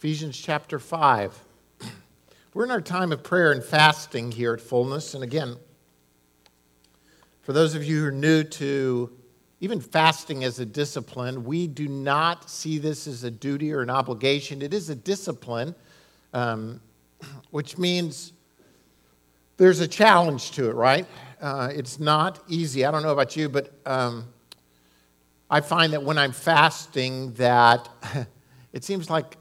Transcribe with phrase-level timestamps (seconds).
[0.00, 1.38] Ephesians chapter 5.
[2.54, 5.12] We're in our time of prayer and fasting here at Fullness.
[5.12, 5.56] And again,
[7.42, 9.12] for those of you who are new to
[9.60, 13.90] even fasting as a discipline, we do not see this as a duty or an
[13.90, 14.62] obligation.
[14.62, 15.74] It is a discipline,
[16.32, 16.80] um,
[17.50, 18.32] which means
[19.58, 21.04] there's a challenge to it, right?
[21.42, 22.86] Uh, it's not easy.
[22.86, 24.24] I don't know about you, but um,
[25.50, 27.86] I find that when I'm fasting, that
[28.72, 29.36] it seems like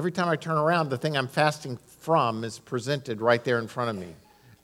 [0.00, 3.68] every time I turn around, the thing I'm fasting from is presented right there in
[3.68, 4.14] front of me.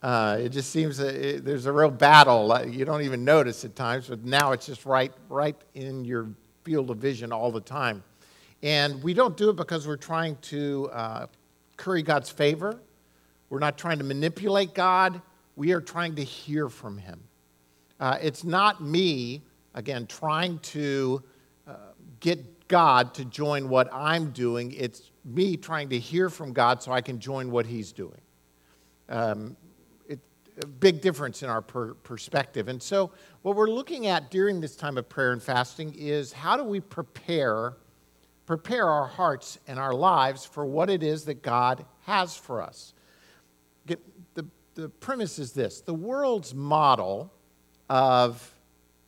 [0.02, 2.58] Uh, it just seems it, there's a real battle.
[2.66, 6.30] You don't even notice at times, but now it's just right, right in your
[6.64, 8.02] field of vision all the time.
[8.62, 11.26] And we don't do it because we're trying to uh,
[11.76, 12.80] curry God's favor.
[13.50, 15.20] We're not trying to manipulate God.
[15.54, 17.20] We are trying to hear from Him.
[18.00, 19.42] Uh, it's not me
[19.74, 21.22] again, trying to
[21.68, 21.74] uh,
[22.20, 24.72] get God to join what I'm doing.
[24.72, 28.20] It's me trying to hear from God so I can join what He's doing.
[29.08, 29.56] Um,
[30.08, 30.20] it,
[30.62, 32.68] a big difference in our per- perspective.
[32.68, 33.10] And so,
[33.42, 36.80] what we're looking at during this time of prayer and fasting is how do we
[36.80, 37.74] prepare,
[38.46, 42.94] prepare our hearts and our lives for what it is that God has for us.
[43.86, 44.00] Get,
[44.34, 47.32] the, the premise is this the world's model
[47.88, 48.55] of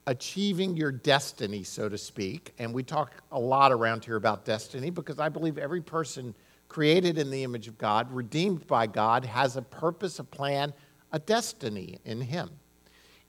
[0.08, 2.54] achieving your destiny, so to speak.
[2.58, 6.34] And we talk a lot around here about destiny because I believe every person
[6.66, 10.72] created in the image of God, redeemed by God, has a purpose, a plan,
[11.12, 12.48] a destiny in Him.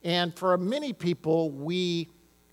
[0.04, 2.08] And for many people, we,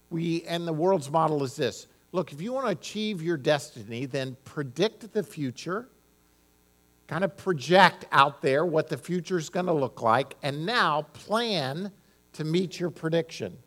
[0.10, 4.06] we and the world's model is this look, if you want to achieve your destiny,
[4.06, 5.88] then predict the future,
[7.08, 11.04] kind of project out there what the future is going to look like, and now
[11.14, 11.94] plan
[12.34, 13.58] to meet your prediction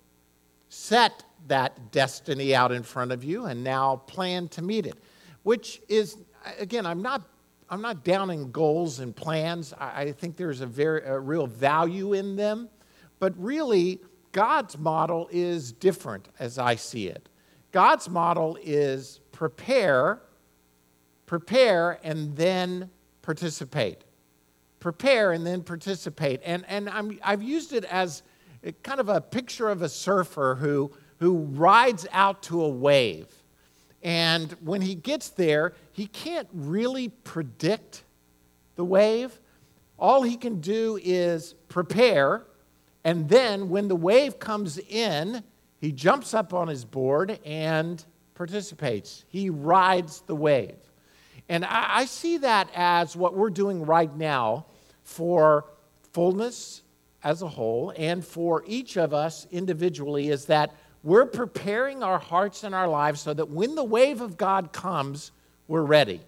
[0.70, 4.94] set that destiny out in front of you and now plan to meet it.
[5.42, 6.16] Which is,
[6.58, 7.28] again, I'm not,
[7.68, 9.74] I'm not downing goals and plans.
[9.78, 12.68] I, I think there's a, very, a real value in them.
[13.18, 14.00] But really,
[14.32, 17.28] God's model is different as I see it.
[17.72, 20.22] God's model is prepare,
[21.26, 22.90] prepare, and then
[23.22, 24.04] participate.
[24.78, 26.40] Prepare and then participate.
[26.44, 28.22] And, and I'm, I've used it as
[28.82, 33.26] kind of a picture of a surfer who, who rides out to a wave.
[34.02, 38.04] And when he gets there, he can't really predict
[38.76, 39.38] the wave.
[39.98, 42.44] All he can do is prepare.
[43.04, 45.42] And then when the wave comes in,
[45.78, 48.02] he jumps up on his board and
[48.34, 49.24] participates.
[49.28, 50.76] He rides the wave.
[51.48, 54.66] And I, I see that as what we're doing right now
[55.02, 55.66] for
[56.12, 56.82] fullness
[57.22, 62.64] as a whole and for each of us individually is that we're preparing our hearts
[62.64, 65.32] and our lives so that when the wave of God comes,
[65.66, 66.20] we're ready.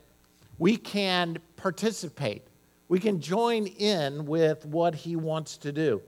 [0.58, 2.47] We can participate,
[2.88, 6.02] we can join in with what He wants to do.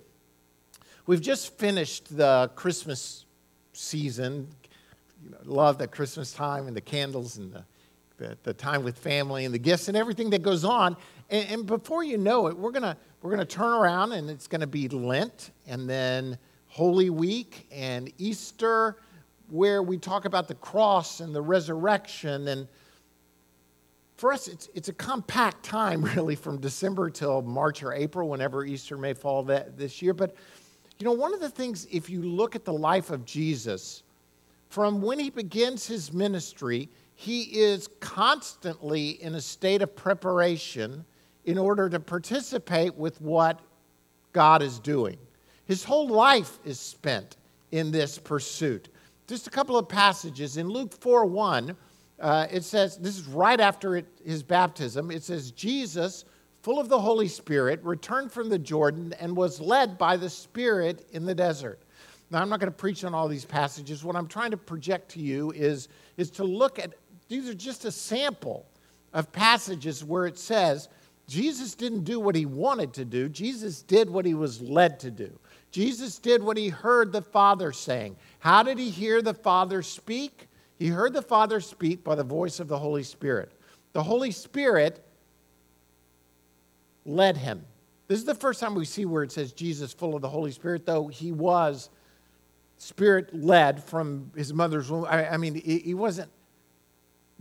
[1.07, 3.27] We've just finished the Christmas
[3.73, 4.49] season.
[5.23, 7.65] You know, love the Christmas time and the candles and the,
[8.17, 10.97] the, the, time with family and the gifts and everything that goes on.
[11.31, 14.29] And, and before you know it, we're going to we're going to turn around and
[14.29, 16.37] it's going to be Lent and then
[16.67, 18.99] Holy Week and Easter,
[19.49, 22.49] where we talk about the cross and the resurrection.
[22.49, 22.69] And
[24.19, 28.63] for us, it's, it's a compact time, really, from December till March or April, whenever
[28.63, 30.13] Easter may fall that, this year.
[30.13, 30.37] But,
[30.99, 34.03] you know, one of the things, if you look at the life of Jesus,
[34.69, 41.07] from when he begins his ministry, he is constantly in a state of preparation
[41.45, 43.61] in order to participate with what
[44.33, 45.19] God is doing.
[45.67, 47.37] His whole life is spent
[47.71, 48.89] in this pursuit.
[49.27, 50.57] Just a couple of passages.
[50.57, 51.77] In Luke 4 1,
[52.21, 56.25] uh, it says, this is right after it, his baptism, it says, Jesus,
[56.63, 61.07] full of the Holy Spirit, returned from the Jordan and was led by the Spirit
[61.13, 61.81] in the desert.
[62.31, 64.05] Now, I'm not going to preach on all these passages.
[64.05, 66.95] What I'm trying to project to you is, is to look at,
[67.29, 68.67] these are just a sample
[69.13, 70.89] of passages where it says,
[71.27, 75.11] Jesus didn't do what he wanted to do, Jesus did what he was led to
[75.11, 75.39] do.
[75.71, 78.17] Jesus did what he heard the Father saying.
[78.39, 80.47] How did he hear the Father speak?
[80.79, 83.51] He heard the Father speak by the voice of the Holy Spirit.
[83.93, 85.05] The Holy Spirit
[87.05, 87.65] led him.
[88.07, 90.53] This is the first time we see where it says Jesus full of the Holy
[90.53, 91.91] Spirit, though he was
[92.77, 95.07] spirit led from his mother's womb.
[95.07, 96.31] I, mean, he wasn't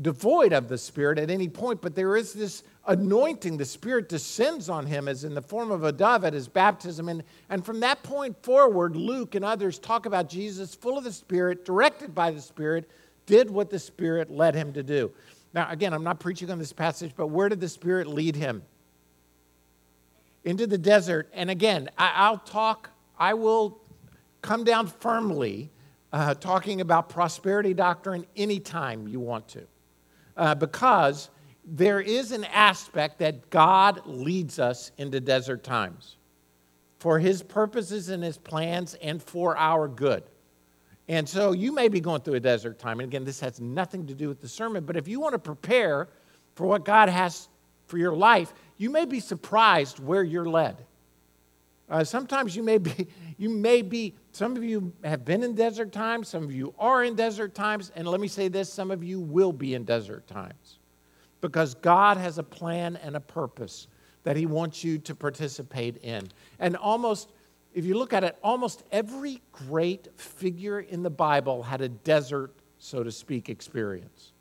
[0.02, 3.58] devoid of the Spirit at any point, but there is this anointing.
[3.58, 7.10] The Spirit descends on him as in the form of a dove at his baptism.
[7.10, 11.14] And, and from that point forward, Luke and others talk about Jesus full of the
[11.14, 12.90] Spirit, directed by the Spirit,
[13.26, 15.12] did what the Spirit led him to do.
[15.54, 18.64] Now, again, I'm not preaching on this passage, but where did the Spirit lead him?
[20.44, 21.30] Into the desert.
[21.34, 23.80] And again, I, will talk, I will
[24.42, 25.70] come down firmly
[26.12, 29.66] uh, talking about prosperity doctrine anytime you want to.
[30.36, 31.30] Uh, because
[31.66, 36.18] there is an aspect that God leads us into desert times
[37.00, 40.24] for his purposes and his plans and for our good.
[41.08, 43.00] And so you may be going through a desert time.
[43.00, 45.40] And again, this has nothing to do with the sermon, but if you want to
[45.40, 46.08] prepare
[46.56, 47.50] for what God has
[47.88, 50.78] for your life, you may be surprised where you're led.
[51.94, 53.08] Uh, sometimes you may be,
[53.38, 57.04] you may be, some of you have been in desert times, some of you are
[57.04, 60.26] in desert times, and let me say this some of you will be in desert
[60.26, 60.80] times
[61.40, 63.88] because God has a plan and a purpose
[64.24, 66.28] that He wants you to participate in.
[66.58, 67.32] And almost,
[67.76, 72.56] if you look at it, almost every great figure in the Bible had a desert,
[72.80, 74.32] so to speak, experience.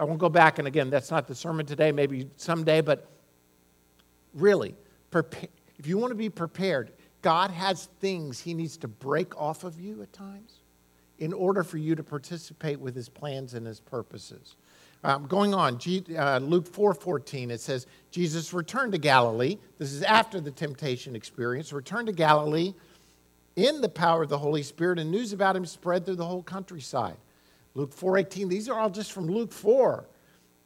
[0.00, 3.08] I won't go back, and again, that's not the sermon today, maybe someday, but
[4.34, 4.74] really,
[5.12, 5.48] prepare,
[5.78, 6.92] if you want to be prepared,
[7.22, 10.60] God has things He needs to break off of you at times
[11.18, 14.56] in order for you to participate with His plans and His purposes.
[15.04, 19.58] Um, going on, G, uh, Luke 4 14, it says, Jesus returned to Galilee.
[19.78, 21.72] This is after the temptation experience.
[21.72, 22.74] Returned to Galilee
[23.54, 26.42] in the power of the Holy Spirit, and news about him spread through the whole
[26.42, 27.16] countryside.
[27.74, 28.48] Luke 4:18.
[28.48, 30.04] These are all just from Luke 4.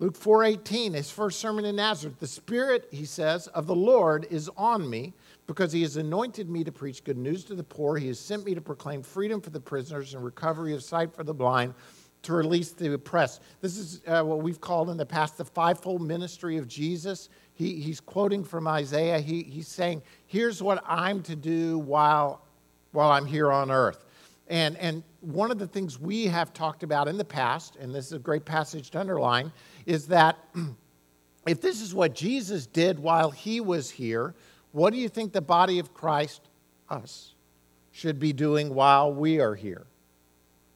[0.03, 2.19] Luke 4:18, his first sermon in Nazareth.
[2.19, 5.15] The Spirit, he says, of the Lord is on me
[5.47, 7.97] because he has anointed me to preach good news to the poor.
[7.97, 11.23] He has sent me to proclaim freedom for the prisoners and recovery of sight for
[11.23, 11.75] the blind,
[12.23, 13.43] to release the oppressed.
[13.61, 17.29] This is uh, what we've called in the past the fivefold ministry of Jesus.
[17.55, 19.21] He, he's quoting from Isaiah.
[19.21, 22.45] He, he's saying, Here's what I'm to do while,
[22.91, 24.05] while I'm here on earth.
[24.49, 28.07] And, and one of the things we have talked about in the past, and this
[28.07, 29.53] is a great passage to underline,
[29.87, 30.39] is that
[31.47, 34.35] if this is what Jesus did while he was here,
[34.73, 36.43] what do you think the body of Christ,
[36.89, 37.35] us,
[37.93, 39.87] should be doing while we are here?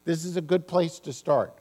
[0.05, 1.57] This is a good place to start.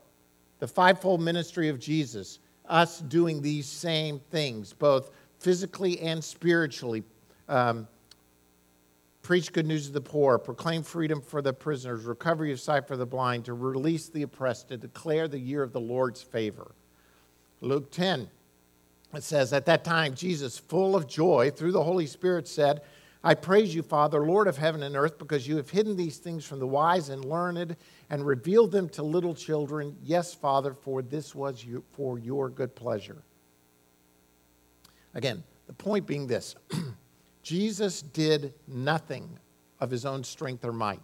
[0.60, 2.38] The fivefold ministry of Jesus,
[2.68, 7.02] us doing these same things, both physically and spiritually.
[7.48, 7.88] Um,
[9.26, 12.96] preach good news to the poor, proclaim freedom for the prisoners, recovery of sight for
[12.96, 16.70] the blind, to release the oppressed, to declare the year of the Lord's favor.
[17.60, 18.30] Luke 10,
[19.14, 22.82] it says, At that time, Jesus, full of joy through the Holy Spirit, said,
[23.24, 26.44] I praise you, Father, Lord of heaven and earth, because you have hidden these things
[26.44, 27.74] from the wise and learned
[28.08, 29.96] and revealed them to little children.
[30.04, 33.24] Yes, Father, for this was you, for your good pleasure.
[35.14, 36.54] Again, the point being this
[37.46, 39.38] Jesus did nothing
[39.78, 41.00] of his own strength or might.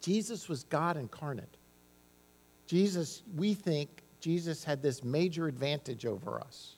[0.00, 1.54] Jesus was God incarnate.
[2.66, 3.90] Jesus, we think
[4.20, 6.76] Jesus had this major advantage over us,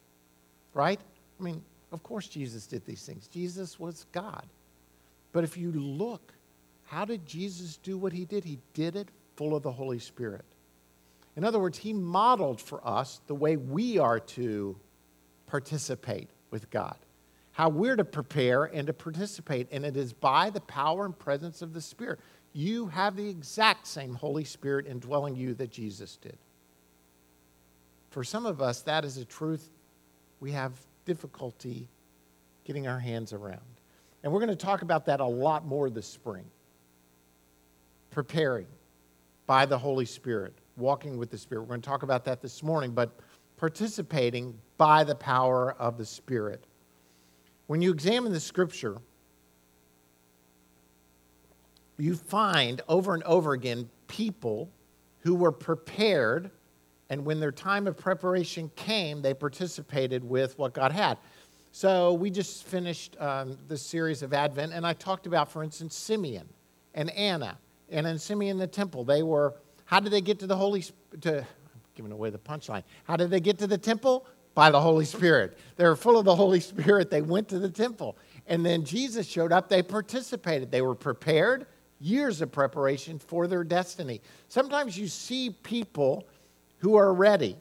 [0.75, 0.99] right?
[1.38, 1.62] I mean,
[1.93, 3.28] of course, Jesus did these things.
[3.28, 4.46] Jesus was God.
[5.31, 6.32] But if you look,
[6.87, 8.43] how did Jesus do what he did?
[8.43, 10.44] He did it full of the Holy Spirit.
[11.37, 14.75] In other words, he modeled for us the way we are to
[15.46, 16.96] participate with God
[17.52, 21.62] how we're to prepare and to participate, and it is by the power and presence
[21.62, 22.19] of the Spirit.
[22.54, 26.37] You have the exact same Holy Spirit indwelling you that Jesus did.
[28.10, 29.71] For some of us, that is a truth
[30.40, 30.73] we have
[31.04, 31.88] difficulty
[32.64, 33.61] getting our hands around.
[34.23, 36.44] And we're going to talk about that a lot more this spring.
[38.11, 38.66] Preparing
[39.47, 41.62] by the Holy Spirit, walking with the Spirit.
[41.62, 43.18] We're going to talk about that this morning, but
[43.56, 46.64] participating by the power of the Spirit.
[47.66, 48.99] When you examine the scripture,
[51.99, 54.71] you find over and over again people
[55.21, 56.50] who were prepared,
[57.11, 61.16] and when their time of preparation came, they participated with what God had.
[61.71, 65.95] So we just finished um, the series of Advent, and I talked about, for instance,
[65.95, 66.49] Simeon
[66.95, 67.57] and Anna,
[67.88, 69.54] and in Simeon the temple, they were.
[69.85, 70.85] How did they get to the Holy?
[71.21, 71.47] To I'm
[71.95, 72.83] giving away the punchline.
[73.04, 74.26] How did they get to the temple?
[74.54, 75.59] By the Holy Spirit.
[75.76, 77.11] They were full of the Holy Spirit.
[77.11, 78.16] They went to the temple.
[78.47, 79.68] And then Jesus showed up.
[79.68, 80.71] They participated.
[80.71, 81.66] They were prepared,
[82.00, 84.21] years of preparation for their destiny.
[84.49, 86.26] Sometimes you see people
[86.78, 87.56] who are ready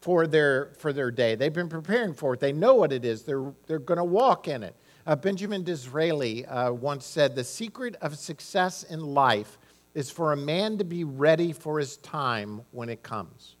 [0.00, 1.34] for their, for their day.
[1.34, 2.40] They've been preparing for it.
[2.40, 3.22] They know what it is.
[3.22, 4.74] They're, they're going to walk in it.
[5.06, 9.58] Uh, Benjamin Disraeli uh, once said, The secret of success in life
[9.94, 13.56] is for a man to be ready for his time when it comes.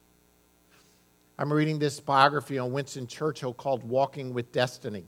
[1.40, 5.04] I'm reading this biography on Winston Churchill called Walking with Destiny.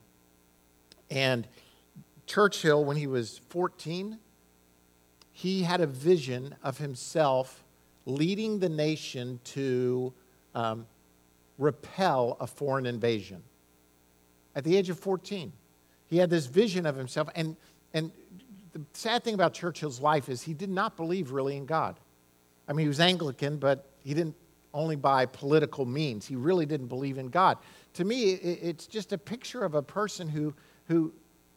[1.11, 1.49] And
[2.27, 4.17] Churchill, when he was 14,
[5.33, 7.65] he had a vision of himself
[8.07, 10.13] leading the nation to
[10.55, 10.87] um,
[11.59, 13.43] repel a foreign invasion.
[14.55, 15.53] At the age of 14,
[16.07, 17.29] he had this vision of himself.
[17.35, 17.57] And,
[17.93, 18.13] and
[18.73, 21.99] the sad thing about Churchill's life is he did not believe really in God.
[22.69, 24.37] I mean, he was Anglican, but he didn't
[24.73, 26.27] only by political means.
[26.27, 27.59] He really didn't believe in God.
[27.95, 30.55] To me, it's just a picture of a person who,
[30.87, 31.13] who,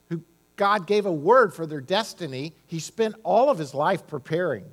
[0.10, 0.22] who
[0.55, 2.53] God gave a word for their destiny.
[2.67, 4.65] He spent all of his life preparing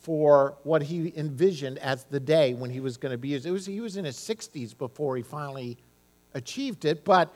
[0.00, 3.46] for what he envisioned as the day when he was going to be used.
[3.46, 5.78] It was, he was in his 60s before he finally
[6.34, 7.32] achieved it, but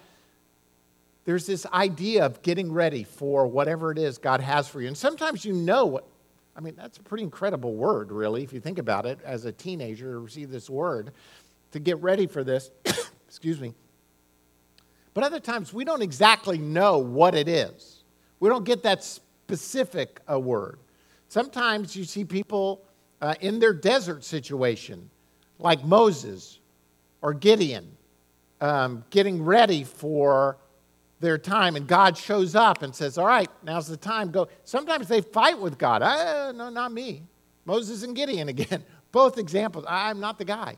[1.27, 4.89] there's this idea of getting ready for whatever it is God has for you.
[4.89, 6.07] And sometimes you know what,
[6.57, 9.53] I mean, that's a pretty incredible word, really, if you think about it, as a
[9.53, 11.13] teenager to receive this word,
[11.73, 12.71] to get ready for this.
[13.29, 13.75] Excuse me.
[15.13, 18.05] But other times we don't exactly know what it is.
[18.41, 20.79] We don't get that specific a word.
[21.29, 22.83] Sometimes you see people
[23.21, 25.11] uh, in their desert situation,
[25.59, 26.61] like Moses
[27.21, 27.97] or Gideon,
[28.61, 30.57] um, getting ready for
[31.21, 34.49] their time, and God shows up and says, All right, now's the time, go.
[34.65, 36.03] Sometimes they fight with God.
[36.03, 37.23] Uh, no, not me.
[37.65, 38.85] Moses and Gideon again.
[39.13, 39.85] Both examples.
[39.89, 40.77] I'm not the guy.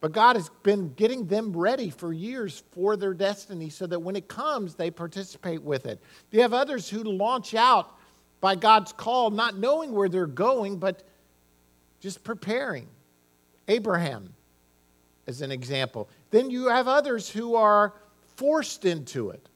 [0.00, 4.14] But God has been getting them ready for years for their destiny so that when
[4.14, 6.00] it comes, they participate with it.
[6.30, 7.96] You have others who launch out
[8.40, 11.02] by God's call, not knowing where they're going, but
[12.00, 12.86] just preparing.
[13.68, 14.34] Abraham,
[15.26, 16.08] as an example.
[16.30, 17.94] Then you have others who are
[18.36, 19.48] forced into it.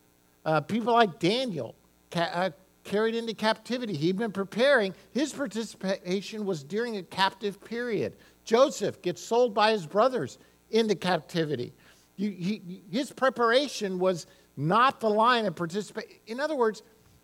[0.45, 1.75] Uh, people like Daniel,
[2.11, 2.51] ca- uh,
[2.85, 3.95] carried into captivity.
[3.95, 4.95] He'd been preparing.
[5.13, 8.17] His participation was during a captive period.
[8.45, 10.39] Joseph gets sold by his brothers
[10.71, 11.73] into captivity.
[12.17, 16.11] He, his preparation was not the line of participation.
[16.27, 16.83] In other words,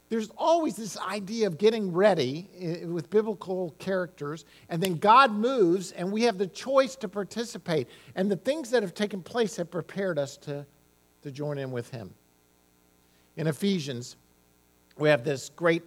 [0.09, 5.93] there's always this idea of getting ready eh, with biblical characters, and then God moves,
[5.93, 7.89] and we have the choice to participate.
[8.15, 10.65] And the things that have taken place have prepared us to,
[11.27, 12.15] to join in with Him.
[13.37, 14.17] In Ephesians,
[14.97, 15.83] we have this great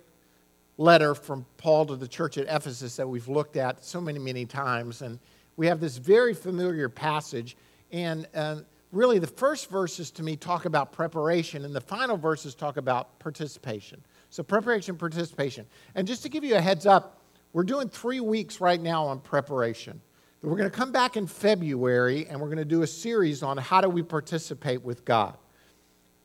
[0.77, 4.46] letter from Paul to the church at Ephesus that we've looked at so many, many
[4.46, 5.01] times.
[5.01, 5.17] And
[5.55, 7.55] we have this very familiar passage.
[7.93, 8.58] And uh,
[8.91, 13.17] really, the first verses to me talk about preparation, and the final verses talk about
[13.19, 14.03] participation.
[14.29, 15.65] So, preparation, participation.
[15.96, 17.22] And just to give you a heads up,
[17.53, 20.01] we're doing three weeks right now on preparation.
[20.41, 23.58] We're going to come back in February and we're going to do a series on
[23.58, 25.38] how do we participate with God.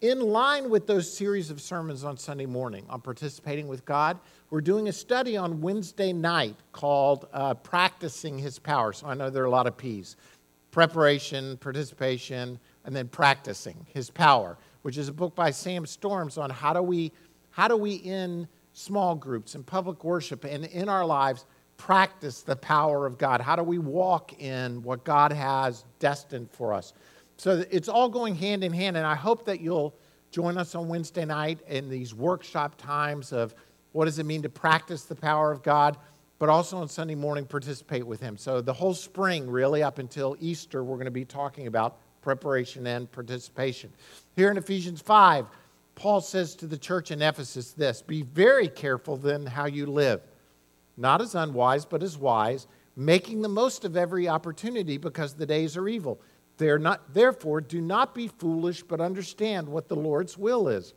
[0.02, 4.60] In line with those series of sermons on Sunday morning on participating with God, we're
[4.60, 8.92] doing a study on Wednesday night called uh, Practicing His Power.
[8.92, 10.14] So I know there are a lot of P's
[10.70, 16.50] preparation, participation, and then practicing His Power, which is a book by Sam Storms on
[16.50, 17.10] how do we
[17.50, 22.56] how do we, in small groups and public worship and in our lives, practice the
[22.56, 23.40] power of God?
[23.40, 26.92] How do we walk in what God has destined for us?
[27.36, 29.94] So it's all going hand in hand, and I hope that you'll
[30.30, 33.54] join us on Wednesday night in these workshop times of
[33.92, 35.96] what does it mean to practice the power of God,
[36.38, 38.36] but also on Sunday morning participate with Him.
[38.36, 42.86] So the whole spring, really, up until Easter, we're going to be talking about preparation
[42.86, 43.92] and participation.
[44.34, 45.46] Here in Ephesians 5,
[45.94, 50.20] Paul says to the church in Ephesus this Be very careful then how you live,
[50.96, 55.76] not as unwise, but as wise, making the most of every opportunity because the days
[55.76, 56.20] are evil.
[56.60, 60.94] Not, therefore, do not be foolish, but understand what the Lord's will is.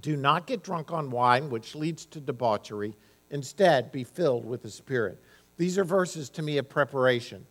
[0.00, 2.94] Do not get drunk on wine, which leads to debauchery.
[3.30, 5.22] Instead, be filled with the Spirit.
[5.56, 7.46] These are verses to me of preparation,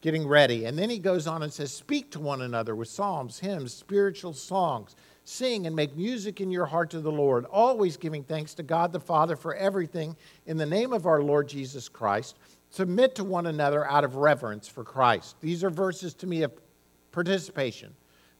[0.00, 0.64] getting ready.
[0.64, 4.32] And then he goes on and says, Speak to one another with psalms, hymns, spiritual
[4.32, 4.96] songs
[5.28, 8.92] Sing and make music in your heart to the Lord, always giving thanks to God
[8.92, 10.16] the Father for everything
[10.46, 12.38] in the name of our Lord Jesus Christ.
[12.70, 15.36] Submit to one another out of reverence for Christ.
[15.42, 16.52] These are verses to me of
[17.12, 17.94] participation,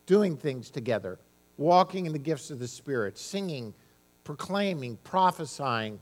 [0.07, 1.18] doing things together,
[1.59, 3.75] walking in the gifts of the Spirit, singing,
[4.25, 6.00] proclaiming, prophesying,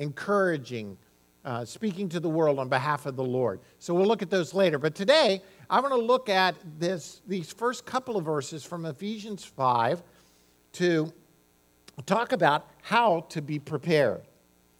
[0.00, 0.98] encouraging,
[1.44, 3.60] uh, speaking to the world on behalf of the Lord.
[3.78, 4.80] So we'll look at those later.
[4.80, 9.44] But today, I want to look at this, these first couple of verses from Ephesians
[9.44, 10.02] 5
[10.74, 11.12] to
[12.06, 14.22] talk about how to be prepared.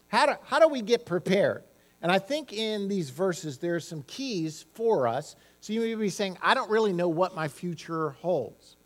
[0.08, 1.62] How do, how do we get prepared?
[2.02, 5.36] And I think in these verses, there are some keys for us.
[5.60, 8.76] So you may be saying, I don't really know what my future holds.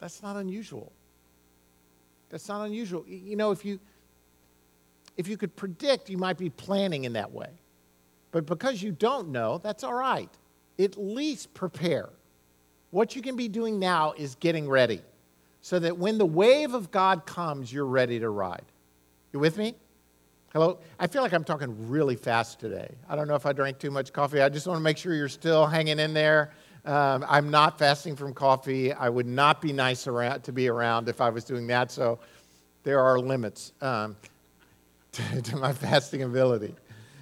[0.00, 0.92] That's not unusual.
[2.30, 3.04] That's not unusual.
[3.06, 3.78] You know, if you,
[5.16, 7.50] if you could predict, you might be planning in that way.
[8.32, 10.30] But because you don't know, that's all right.
[10.78, 12.10] At least prepare.
[12.90, 15.02] What you can be doing now is getting ready
[15.60, 18.64] so that when the wave of God comes, you're ready to ride.
[19.32, 19.74] You with me?
[20.52, 20.78] Hello?
[20.98, 22.94] I feel like I'm talking really fast today.
[23.08, 24.40] I don't know if I drank too much coffee.
[24.40, 26.52] I just want to make sure you're still hanging in there.
[26.86, 28.92] Um, I'm not fasting from coffee.
[28.92, 31.90] I would not be nice around, to be around if I was doing that.
[31.90, 32.18] So
[32.82, 34.16] there are limits um,
[35.12, 36.74] to, to my fasting ability.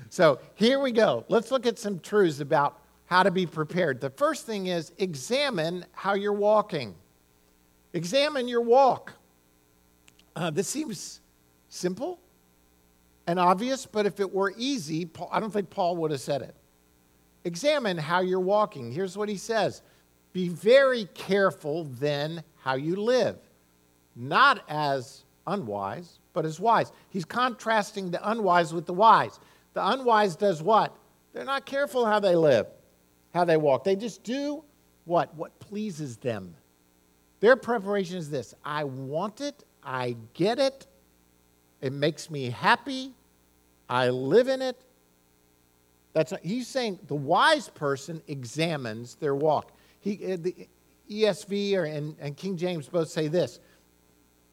[0.09, 1.25] So here we go.
[1.29, 4.01] Let's look at some truths about how to be prepared.
[4.01, 6.95] The first thing is examine how you're walking.
[7.93, 9.15] Examine your walk.
[10.35, 11.21] Uh, this seems
[11.69, 12.21] simple
[13.27, 16.43] and obvious, but if it were easy, Paul, I don't think Paul would have said
[16.43, 16.55] it.
[17.45, 18.93] Examine how you're walking.
[18.93, 19.83] Here's what he says
[20.33, 23.39] Be very careful then how you live,
[24.15, 26.93] not as unwise, but as wise.
[27.11, 29.39] He's contrasting the unwise with the wise.
[29.75, 30.97] The unwise does what?
[31.33, 32.67] They're not careful how they live,
[33.33, 33.85] how they walk.
[33.85, 34.65] They just do
[35.05, 35.35] what?
[35.35, 36.55] What pleases them.
[37.47, 40.85] Their preparation is this I want it, I get it,
[41.81, 43.13] it makes me happy,
[43.89, 44.77] I live in it.
[46.13, 49.71] That's he's saying the wise person examines their walk.
[50.01, 50.69] He, uh, the
[51.09, 53.61] ESV or, and, and King James both say this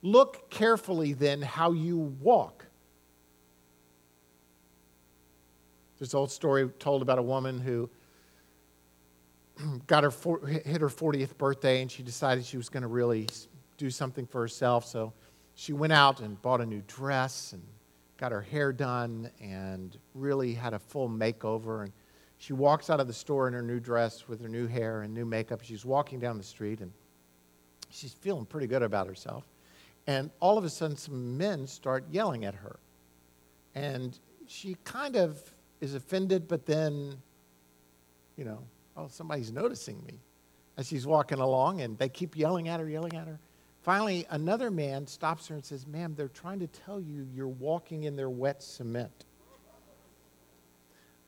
[0.03, 2.63] Look carefully then how you walk.
[5.97, 7.89] This old story told about a woman who
[9.87, 10.11] got her
[10.47, 13.27] hit her 40th birthday and she decided she was going to really
[13.77, 14.85] do something for herself.
[14.85, 15.13] So
[15.55, 17.61] she went out and bought a new dress and
[18.17, 21.83] got her hair done and really had a full makeover.
[21.83, 21.91] And
[22.37, 25.13] she walks out of the store in her new dress with her new hair and
[25.13, 25.61] new makeup.
[25.63, 26.91] She's walking down the street and
[27.89, 29.45] she's feeling pretty good about herself.
[30.07, 32.77] And all of a sudden, some men start yelling at her.
[33.75, 34.17] And
[34.47, 35.41] she kind of
[35.79, 37.15] is offended, but then,
[38.35, 38.59] you know,
[38.97, 40.19] oh, somebody's noticing me
[40.77, 43.39] as she's walking along, and they keep yelling at her, yelling at her.
[43.81, 48.05] Finally, another man stops her and says, Ma'am, they're trying to tell you you're walking
[48.05, 49.25] in their wet cement.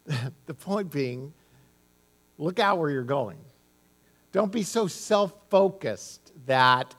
[0.46, 1.34] the point being,
[2.38, 3.38] look out where you're going.
[4.32, 6.96] Don't be so self focused that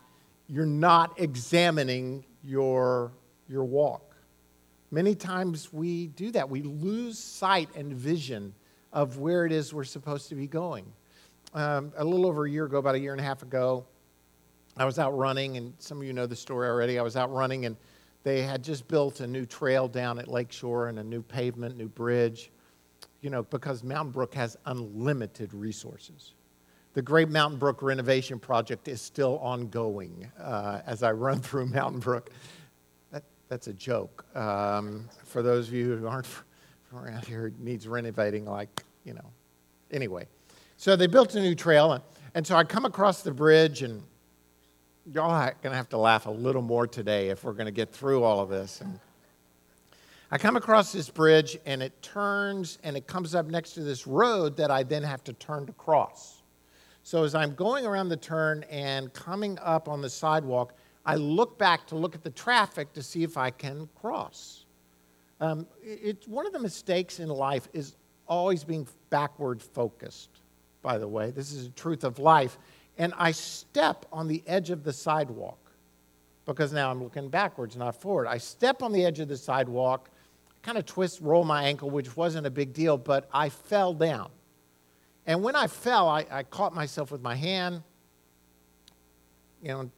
[0.46, 3.12] you're not examining your,
[3.48, 4.14] your walk.
[4.90, 6.48] Many times we do that.
[6.48, 8.54] We lose sight and vision
[8.96, 10.84] of where it is we're supposed to be going.
[11.54, 13.86] Um, a little over a year ago, about a year and a half ago,
[14.76, 16.98] I was out running, and some of you know the story already.
[16.98, 17.76] I was out running, and
[18.24, 21.88] they had just built a new trail down at Lakeshore and a new pavement, new
[21.88, 22.50] bridge,
[23.20, 26.34] you know, because Mountain Brook has unlimited resources
[26.96, 32.00] the Great Mountain Brook renovation project is still ongoing uh, as I run through Mountain
[32.00, 32.30] Brook.
[33.12, 34.24] That, that's a joke.
[34.34, 36.46] Um, for those of you who aren't from
[36.94, 39.30] around here, it needs renovating, like, you know.
[39.90, 40.26] Anyway,
[40.76, 42.02] so they built a new trail, and,
[42.34, 44.02] and so I come across the bridge, and
[45.10, 47.72] y'all are going to have to laugh a little more today if we're going to
[47.72, 48.80] get through all of this.
[48.80, 48.98] And
[50.30, 54.06] I come across this bridge, and it turns, and it comes up next to this
[54.06, 56.42] road that I then have to turn to cross.
[57.04, 61.56] So as I'm going around the turn and coming up on the sidewalk, I look
[61.56, 64.64] back to look at the traffic to see if I can cross.
[65.40, 67.94] Um, it, one of the mistakes in life is
[68.26, 70.30] always being backward focused,
[70.82, 71.30] by the way.
[71.30, 72.58] This is a truth of life.
[72.98, 75.58] And I step on the edge of the sidewalk
[76.46, 78.26] because now I'm looking backwards, not forward.
[78.26, 80.08] I step on the edge of the sidewalk,
[80.62, 84.30] kind of twist, roll my ankle, which wasn't a big deal, but I fell down.
[85.26, 87.82] And when I fell, I, I caught myself with my hand.
[89.60, 89.90] You know,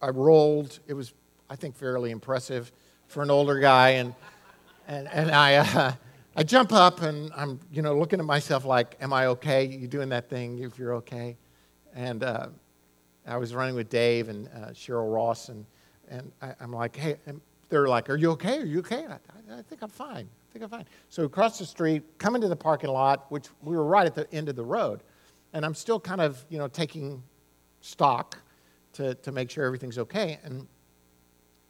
[0.00, 0.80] I rolled.
[0.88, 1.14] It was,
[1.48, 2.72] I think, fairly impressive
[3.06, 3.90] for an older guy.
[3.90, 4.14] And,
[4.88, 5.92] and, and I, uh,
[6.34, 9.64] I jump up and I'm, you know, looking at myself like, am I okay?
[9.66, 11.36] You doing that thing if you're okay?
[11.94, 12.48] And uh,
[13.26, 15.66] I was running with Dave and uh, Cheryl Ross, and,
[16.08, 17.16] and I, am like, hey,
[17.68, 18.58] they're like, are you okay?
[18.60, 19.06] Are you okay?
[19.06, 20.26] I, I think I'm fine.
[20.26, 20.86] I think I'm fine.
[21.10, 24.32] So across the street, come into the parking lot, which we were right at the
[24.32, 25.02] end of the road,
[25.52, 27.22] and I'm still kind of, you know, taking
[27.82, 28.38] stock
[28.94, 30.38] to, to make sure everything's okay.
[30.44, 30.66] And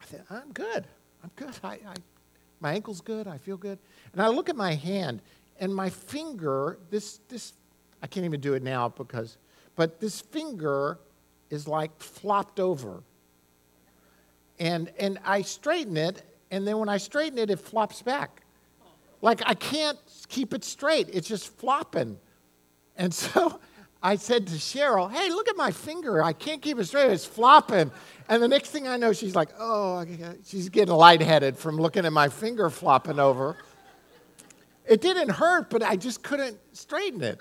[0.00, 0.86] I said, I'm good.
[1.24, 1.54] I'm good.
[1.64, 1.94] I, I,
[2.62, 3.26] my ankle's good.
[3.26, 3.78] I feel good.
[4.12, 5.20] And I look at my hand,
[5.58, 7.52] and my finger, this, this,
[8.02, 9.36] I can't even do it now because,
[9.76, 10.98] but this finger
[11.50, 13.02] is like flopped over.
[14.58, 18.42] And, and I straighten it, and then when I straighten it, it flops back.
[19.22, 19.98] Like I can't
[20.28, 21.08] keep it straight.
[21.12, 22.18] It's just flopping.
[22.96, 23.58] And so
[24.02, 26.22] I said to Cheryl, hey, look at my finger.
[26.22, 27.10] I can't keep it straight.
[27.10, 27.90] It's flopping.
[28.28, 30.04] And the next thing I know, she's like, oh, uh,
[30.44, 33.56] she's getting lightheaded from looking at my finger flopping over.
[34.86, 37.40] It didn't hurt, but I just couldn't straighten it.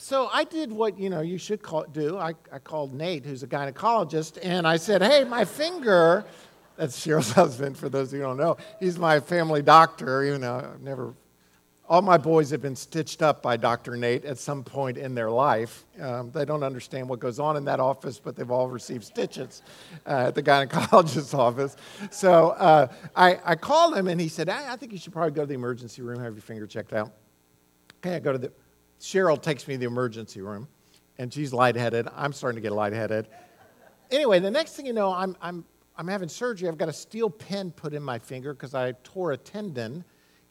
[0.00, 2.18] So I did what you know you should call, do.
[2.18, 6.24] I, I called Nate, who's a gynecologist, and I said, "Hey, my finger
[6.78, 8.56] that's Cheryl's husband, for those who don't know.
[8.80, 11.12] He's my family doctor, even though I've never
[11.88, 13.96] all my boys have been stitched up by Dr.
[13.96, 15.86] Nate at some point in their life.
[15.98, 19.62] Um, they don't understand what goes on in that office, but they've all received stitches
[20.06, 21.76] uh, at the gynecologist's office.
[22.10, 25.42] So uh, I, I, called him and he said, I think you should probably go
[25.42, 27.10] to the emergency room, have your finger checked out.
[28.00, 28.52] Okay, I go to the,
[29.00, 30.68] Cheryl takes me to the emergency room
[31.16, 32.06] and she's lightheaded.
[32.14, 33.28] I'm starting to get lightheaded.
[34.10, 35.64] Anyway, the next thing you know, I'm, I'm,
[35.96, 36.68] I'm having surgery.
[36.68, 40.04] I've got a steel pin put in my finger because I tore a tendon.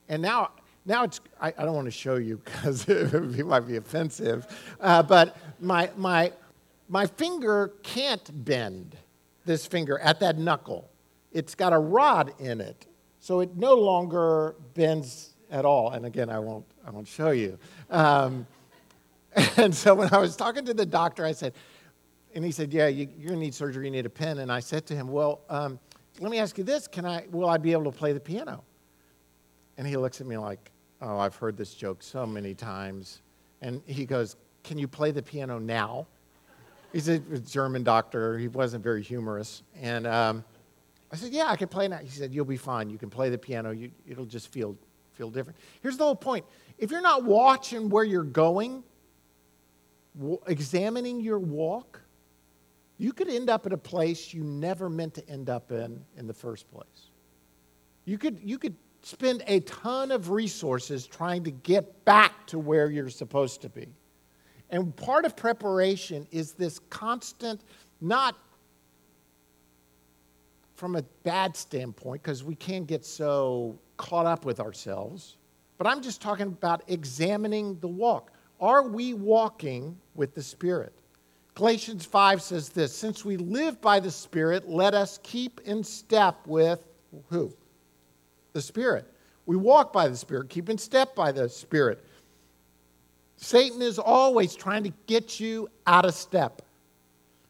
[0.10, 0.52] And now
[0.88, 4.47] now it's, I, I don't want to show you because it might be offensive,
[4.80, 6.32] uh, but my, my,
[6.88, 8.95] my finger can't bend
[9.45, 10.89] this finger at that knuckle.
[11.34, 12.88] It's got a rod in it,
[13.19, 15.91] so it no longer bends at all.
[15.91, 17.60] And again, I won't, I won't show you.
[17.89, 18.47] Um,
[19.58, 21.54] and so when I was talking to the doctor, I said,
[22.34, 23.86] and he said, "Yeah, you, are gonna need surgery.
[23.86, 25.80] You need a pin." And I said to him, "Well, um,
[26.19, 27.26] let me ask you this: Can I?
[27.32, 28.63] Will I be able to play the piano?"
[29.78, 33.21] And he looks at me like, Oh, I've heard this joke so many times.
[33.62, 36.07] And he goes, Can you play the piano now?
[36.91, 38.38] He's a German doctor.
[38.38, 39.62] He wasn't very humorous.
[39.79, 40.43] And um,
[41.12, 41.97] I said, Yeah, I can play now.
[41.97, 42.89] He said, You'll be fine.
[42.89, 43.71] You can play the piano.
[43.71, 44.75] You, it'll just feel,
[45.13, 45.60] feel different.
[45.81, 46.45] Here's the whole point
[46.77, 48.83] if you're not watching where you're going,
[50.17, 52.01] w- examining your walk,
[52.97, 56.25] you could end up at a place you never meant to end up in in
[56.25, 57.12] the first place.
[58.05, 58.75] You could, you could
[59.07, 63.87] spend a ton of resources trying to get back to where you're supposed to be.
[64.69, 67.61] And part of preparation is this constant,
[68.01, 68.35] not
[70.75, 75.37] from a bad standpoint, because we can get so caught up with ourselves,
[75.77, 78.33] but I'm just talking about examining the walk.
[78.59, 80.93] Are we walking with the Spirit?
[81.55, 86.45] Galatians 5 says this Since we live by the Spirit, let us keep in step
[86.45, 86.83] with
[87.29, 87.53] who?
[88.57, 89.05] The Spirit.
[89.45, 92.03] We walk by the Spirit, keep in step by the Spirit.
[93.35, 96.63] Satan is always trying to get you out of step.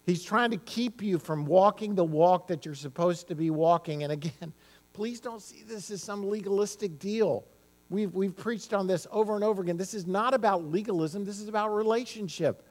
[0.05, 4.03] He's trying to keep you from walking the walk that you're supposed to be walking.
[4.03, 4.53] And again,
[4.93, 7.45] please don't see this as some legalistic deal.
[7.89, 9.77] We've, we've preached on this over and over again.
[9.77, 12.63] This is not about legalism, this is about relationship.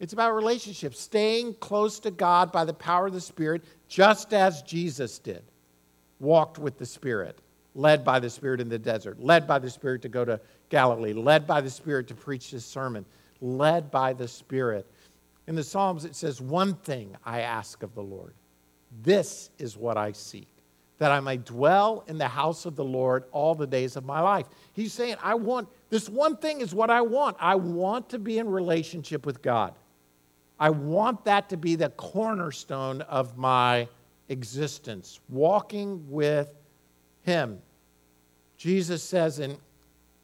[0.00, 4.62] It's about relationship, staying close to God by the power of the Spirit, just as
[4.62, 5.42] Jesus did,
[6.18, 7.38] walked with the Spirit
[7.74, 11.12] led by the Spirit in the desert, led by the Spirit to go to Galilee,
[11.12, 13.04] led by the Spirit to preach this sermon,
[13.40, 14.86] led by the Spirit.
[15.46, 18.34] In the Psalms, it says, One thing I ask of the Lord.
[19.02, 20.48] This is what I seek,
[20.98, 24.20] that I may dwell in the house of the Lord all the days of my
[24.20, 24.46] life.
[24.72, 27.36] He's saying, I want, this one thing is what I want.
[27.40, 29.74] I want to be in relationship with God.
[30.58, 33.88] I want that to be the cornerstone of my
[34.28, 36.52] existence, walking with
[37.22, 37.60] him.
[38.56, 39.56] Jesus says in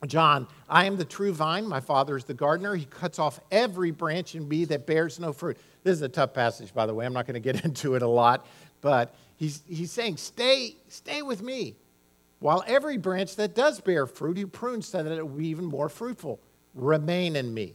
[0.07, 2.75] John, I am the true vine, my Father is the gardener.
[2.75, 5.57] He cuts off every branch in me that bears no fruit.
[5.85, 7.07] This is a tough passage, by the way.
[7.07, 8.47] I'm not going to get into it a lot,
[8.81, 11.77] but he's, he's saying, stay, stay with me.
[12.41, 15.65] While every branch that does bear fruit, he prunes so that it will be even
[15.65, 16.39] more fruitful.
[16.75, 17.75] Remain in me,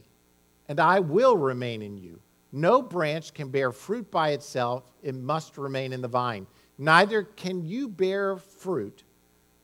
[0.68, 2.20] and I will remain in you.
[2.52, 6.46] No branch can bear fruit by itself, it must remain in the vine.
[6.78, 9.02] Neither can you bear fruit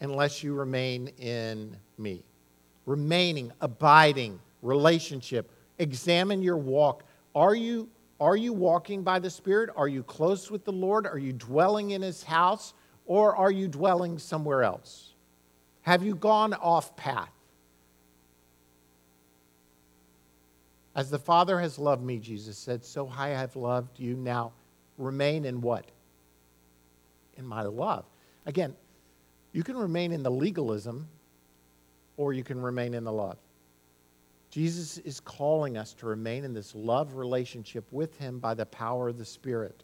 [0.01, 2.23] unless you remain in me.
[2.87, 5.51] Remaining, abiding, relationship.
[5.79, 7.05] Examine your walk.
[7.35, 7.89] Are you,
[8.21, 9.71] are you walking by the Spirit?
[9.77, 11.07] Are you close with the Lord?
[11.07, 12.75] Are you dwelling in His house?
[13.07, 15.15] Or are you dwelling somewhere else?
[15.83, 17.31] Have you gone off path?
[20.95, 24.17] As the Father has loved me, Jesus said, so high I have loved you.
[24.17, 24.53] Now
[24.99, 25.85] remain in what?
[27.37, 28.05] In my love.
[28.47, 28.75] Again,
[29.59, 31.09] you can remain in the legalism
[32.16, 33.38] or you can remain in the love.
[34.51, 39.09] Jesus is calling us to remain in this love relationship with Him by the power
[39.09, 39.83] of the Spirit.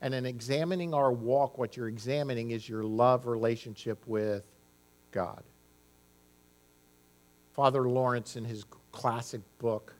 [0.00, 4.44] And in examining our walk, what you're examining is your love relationship with
[5.12, 5.44] God.
[7.52, 9.94] Father Lawrence, in his classic book,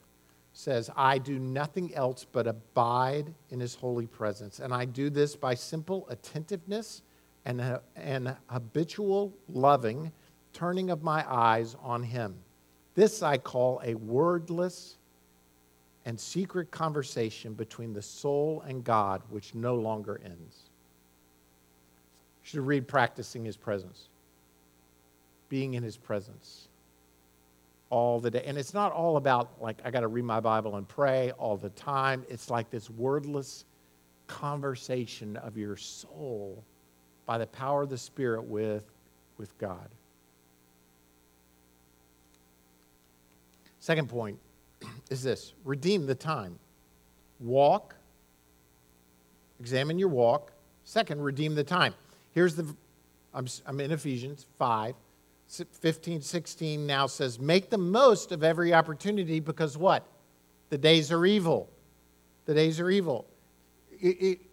[0.52, 4.58] says, I do nothing else but abide in His holy presence.
[4.58, 7.02] And I do this by simple attentiveness
[7.44, 10.12] and an habitual loving
[10.52, 12.36] turning of my eyes on him.
[12.94, 14.96] This I call a wordless
[16.04, 20.70] and secret conversation between the soul and God, which no longer ends.
[22.42, 24.08] You should read Practicing His Presence,
[25.48, 26.68] being in His presence
[27.88, 28.42] all the day.
[28.44, 31.56] And it's not all about, like, I got to read my Bible and pray all
[31.56, 32.24] the time.
[32.28, 33.64] It's like this wordless
[34.26, 36.64] conversation of your soul
[37.26, 38.84] by the power of the Spirit with,
[39.38, 39.88] with God.
[43.80, 44.38] Second point
[45.10, 46.58] is this redeem the time.
[47.40, 47.96] Walk,
[49.60, 50.52] examine your walk.
[50.84, 51.94] Second, redeem the time.
[52.32, 52.74] Here's the,
[53.34, 54.94] I'm, I'm in Ephesians 5.
[55.48, 60.06] 15, 16 now says, Make the most of every opportunity because what?
[60.70, 61.68] The days are evil.
[62.46, 63.26] The days are evil.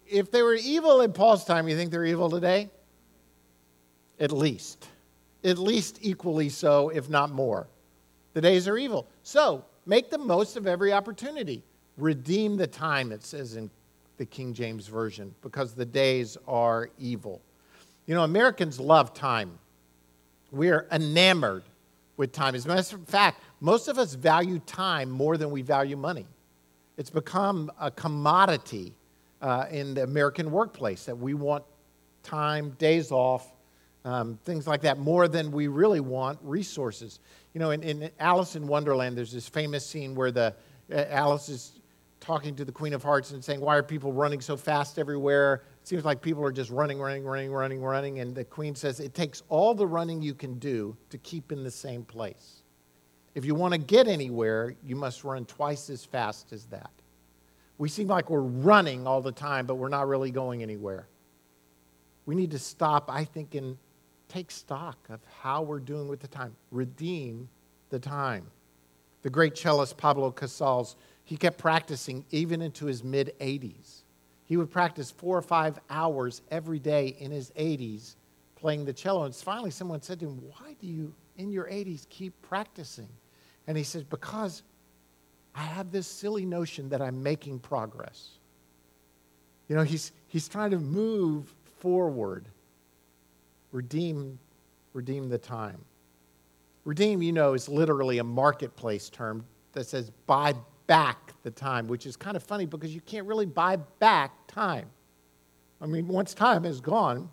[0.09, 2.69] If they were evil in Paul's time, you think they're evil today?
[4.19, 4.87] At least.
[5.43, 7.67] At least equally so, if not more.
[8.33, 9.07] The days are evil.
[9.23, 11.63] So make the most of every opportunity.
[11.97, 13.69] Redeem the time, it says in
[14.17, 17.41] the King James Version, because the days are evil.
[18.05, 19.57] You know, Americans love time.
[20.51, 21.63] We're enamored
[22.17, 22.55] with time.
[22.55, 26.25] As a matter of fact, most of us value time more than we value money.
[26.97, 28.93] It's become a commodity
[29.41, 31.63] uh, in the American workplace that we want
[32.23, 33.51] time, days off,
[34.05, 37.19] um, things like that, more than we really want resources.
[37.53, 40.55] You know, in, in Alice in Wonderland, there's this famous scene where the
[40.91, 41.79] uh, Alice is
[42.19, 45.63] talking to the Queen of Hearts and saying, Why are people running so fast everywhere?
[45.81, 48.19] It seems like people are just running, running, running, running, running.
[48.19, 51.63] And the Queen says, It takes all the running you can do to keep in
[51.63, 52.63] the same place.
[53.35, 56.91] If you want to get anywhere, you must run twice as fast as that.
[57.79, 61.07] We seem like we're running all the time, but we're not really going anywhere.
[62.27, 63.77] We need to stop, I think, and
[64.27, 66.55] take stock of how we're doing with the time.
[66.69, 67.49] Redeem
[67.89, 68.45] the time.
[69.23, 70.95] The great cellist Pablo Casals
[71.29, 74.01] he kept practicing even into his mid 80s.
[74.45, 78.15] He would practice four or five hours every day in his 80s
[78.55, 79.25] playing the cello.
[79.25, 83.09] And finally, someone said to him, Why do you, in your 80s, keep practicing?
[83.67, 84.63] And he said, Because
[85.59, 88.29] I have this silly notion that I'm making progress.
[89.67, 92.45] You know, he's, he's trying to move forward,
[93.73, 94.39] redeem,
[94.93, 95.79] redeem the time.
[96.85, 99.43] Redeem, you know, is literally a marketplace term
[99.73, 100.53] that says buy
[100.87, 104.85] back the time, which is kind of funny because you can't really buy back time.
[105.81, 107.29] I mean, once time is gone,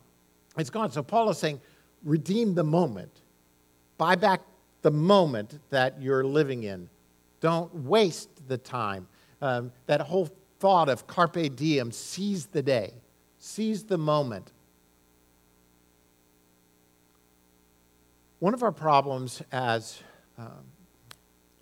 [0.59, 0.91] it's gone.
[0.91, 1.61] So Paul is saying,
[2.03, 3.21] redeem the moment,
[3.99, 4.41] buy back
[4.83, 6.89] the moment that you're living in.
[7.41, 9.09] Don't waste the time.
[9.43, 12.95] Um, that whole thought of carpe diem, seize the day,
[13.39, 14.53] seize the moment.
[18.39, 20.03] One of our problems as
[20.39, 20.65] um,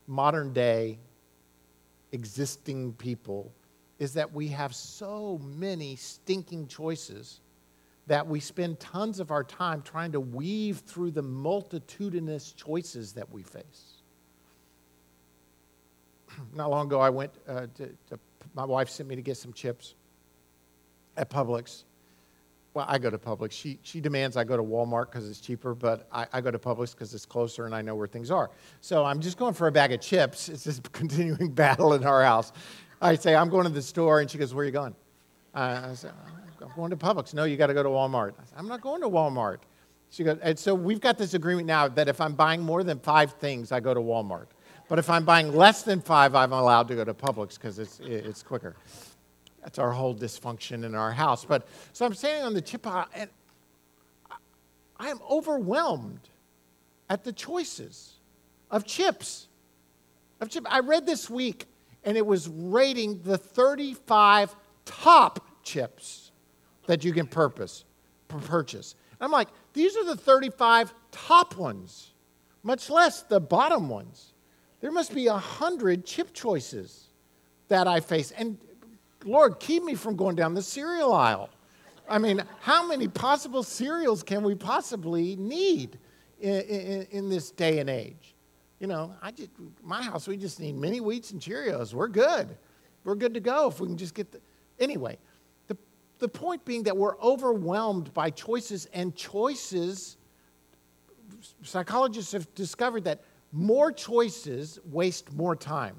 [0.07, 0.99] modern day
[2.13, 3.53] existing people
[3.99, 7.41] is that we have so many stinking choices
[8.07, 13.31] that we spend tons of our time trying to weave through the multitudinous choices that
[13.31, 13.94] we face.
[16.55, 18.19] Not long ago, I went uh, to, to,
[18.55, 19.95] my wife sent me to get some chips
[21.17, 21.85] at Publix
[22.75, 23.53] well, I go to Publix.
[23.53, 26.59] She, she demands I go to Walmart because it's cheaper, but I, I go to
[26.59, 28.51] Publix because it's closer and I know where things are.
[28.81, 30.49] So I'm just going for a bag of chips.
[30.55, 32.53] It's this continuing battle in our house.
[33.01, 34.95] I say, I'm going to the store, and she goes, Where are you going?
[35.55, 36.09] Uh, I say,
[36.61, 37.35] I'm going to Publix.
[37.35, 38.35] No, you got to go to Walmart.
[38.41, 39.59] I say, I'm not going to Walmart.
[40.11, 42.99] She goes, and so we've got this agreement now that if I'm buying more than
[42.99, 44.47] five things, I go to Walmart.
[44.95, 47.99] But if I'm buying less than five, I'm allowed to go to Publix because it's,
[47.99, 48.77] it's quicker.
[49.61, 51.45] That's our whole dysfunction in our house.
[51.45, 53.29] But so I'm standing on the chip aisle, and
[54.97, 56.21] I am overwhelmed
[57.11, 58.21] at the choices
[58.71, 59.49] of chips.
[60.41, 60.65] Of chip.
[60.71, 61.67] I read this week,
[62.05, 64.55] and it was rating the 35
[64.85, 66.31] top chips
[66.87, 67.85] that you can purpose,
[68.29, 68.95] purchase.
[69.21, 72.13] I'm like, these are the 35 top ones,
[72.63, 74.34] much less the bottom ones.
[74.85, 77.09] There must be a hundred chip choices
[77.69, 78.33] that I face.
[78.33, 78.59] And
[79.25, 81.49] Lord, keep me from going down the cereal aisle.
[82.07, 85.99] I mean, how many possible cereals can we possibly need
[86.39, 88.35] in, in, in, this day and age?
[88.79, 91.95] You know, I just, my house, we just need mini wheats and Cheerios.
[91.95, 92.55] We're good.
[93.05, 94.41] We're good to go if we can just get the.
[94.79, 95.17] Anyway,
[95.67, 95.79] the,
[96.19, 100.19] the point being that we're overwhelmed by choices, and choices,
[101.63, 103.23] psychologists have discovered that
[103.55, 105.95] more choices waste more time.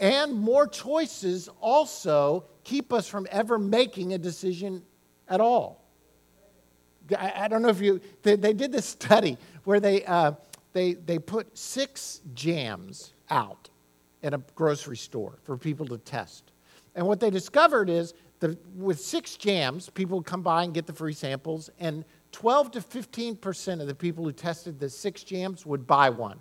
[0.00, 4.82] And more choices also keep us from ever making a decision
[5.28, 5.84] at all.
[7.16, 10.32] I, I don't know if you, they, they, did this study where they, uh,
[10.72, 13.68] they, they put six jams out
[14.22, 16.52] in a grocery store for people to test.
[16.94, 20.92] And what they discovered is that with six jams, people come by and get the
[20.94, 25.86] free samples, and 12 to 15% of the people who tested the six jams would
[25.86, 26.38] buy one.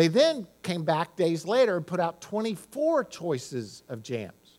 [0.00, 4.58] They then came back days later and put out 24 choices of jams.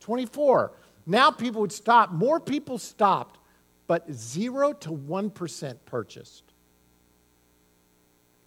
[0.00, 0.72] 24.
[1.04, 3.40] Now people would stop, more people stopped,
[3.86, 6.44] but 0 to 1% purchased.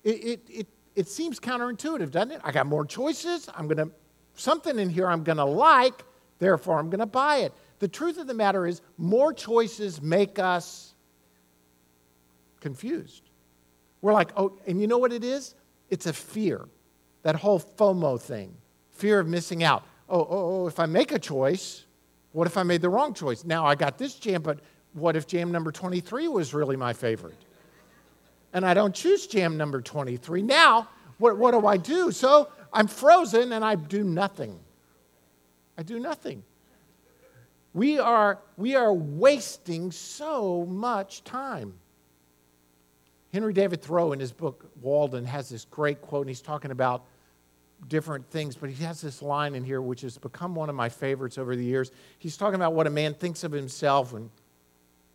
[0.04, 2.42] It, it, it, it seems counterintuitive, doesn't it?
[2.44, 3.48] I got more choices.
[3.54, 3.94] I'm going to,
[4.34, 6.04] something in here I'm going to like,
[6.40, 7.54] therefore I'm going to buy it.
[7.78, 10.96] The truth of the matter is, more choices make us
[12.60, 13.30] confused.
[14.02, 15.54] We're like, oh, and you know what it is?
[15.90, 16.68] It's a fear.
[17.24, 18.56] That whole FOMO thing,
[18.92, 19.84] fear of missing out.
[20.10, 21.86] Oh, oh, oh, if I make a choice,
[22.32, 23.44] what if I made the wrong choice?
[23.44, 24.60] Now I got this jam, but
[24.94, 27.38] what if jam number 23 was really my favorite?
[28.54, 30.42] And I don't choose jam number 23.
[30.42, 32.12] Now, what, what do I do?
[32.12, 34.60] So I'm frozen and I do nothing.
[35.78, 36.44] I do nothing.
[37.74, 41.74] We are, we are wasting so much time.
[43.34, 47.04] Henry David Thoreau, in his book Walden, has this great quote, and he's talking about
[47.88, 50.90] different things, but he has this line in here which has become one of my
[50.90, 51.92] favorites over the years.
[52.18, 54.30] He's talking about what a man thinks of himself, and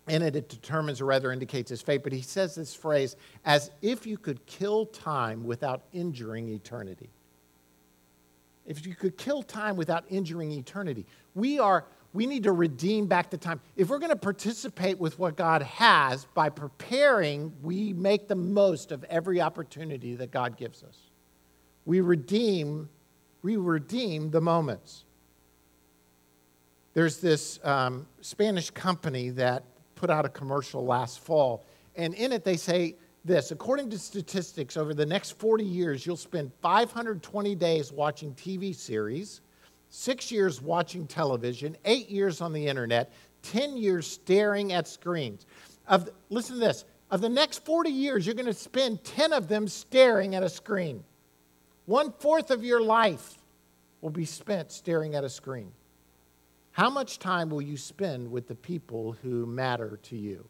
[0.09, 2.03] in it, it determines or rather indicates his fate.
[2.03, 7.11] But he says this phrase as if you could kill time without injuring eternity.
[8.66, 11.07] If you could kill time without injuring eternity.
[11.35, 13.61] We are we need to redeem back the time.
[13.77, 18.92] If we're going to participate with what God has by preparing, we make the most
[18.92, 20.98] of every opportunity that God gives us.
[21.87, 22.90] We redeem,
[23.42, 25.05] we redeem the moments.
[26.94, 31.64] There's this um, Spanish company that put out a commercial last fall,
[31.96, 36.16] and in it they say this according to statistics, over the next 40 years, you'll
[36.16, 39.40] spend 520 days watching TV series
[39.92, 45.44] six years watching television, eight years on the internet, 10 years staring at screens.
[45.87, 49.48] Of, listen to this of the next 40 years, you're going to spend 10 of
[49.48, 51.05] them staring at a screen.
[51.85, 53.37] One fourth of your life
[54.00, 55.70] will be spent staring at a screen.
[56.70, 60.48] How much time will you spend with the people who matter to you?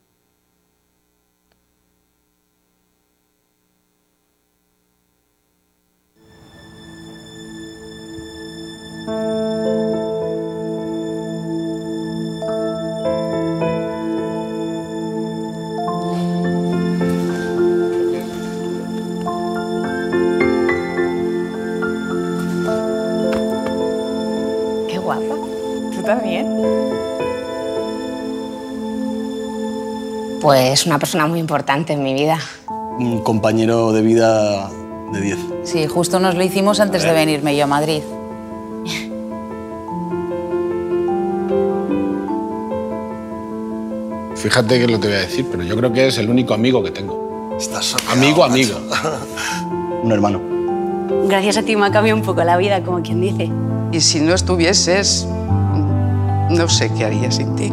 [24.88, 25.34] Qué guapa.
[25.94, 26.46] ¿Tú también?
[30.42, 32.38] Pues una persona muy importante en mi vida.
[32.98, 34.68] Un compañero de vida
[35.12, 35.38] de 10.
[35.62, 38.02] Sí, justo nos lo hicimos antes de venirme yo a Madrid.
[44.42, 46.82] Fíjate que lo te voy a decir, pero yo creo que es el único amigo
[46.82, 47.54] que tengo.
[47.56, 48.52] Estás Amigo, macho.
[48.52, 48.78] amigo.
[50.02, 50.40] Un hermano.
[51.28, 53.48] Gracias a ti me ha cambiado un poco la vida, como quien dice.
[53.92, 55.28] Y si no estuvieses,
[56.50, 57.72] no sé qué haría sin ti.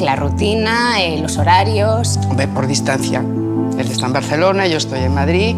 [0.00, 2.18] La rutina, eh, los horarios.
[2.36, 3.20] Ve por distancia.
[3.78, 5.56] Él está en Barcelona, yo estoy en Madrid.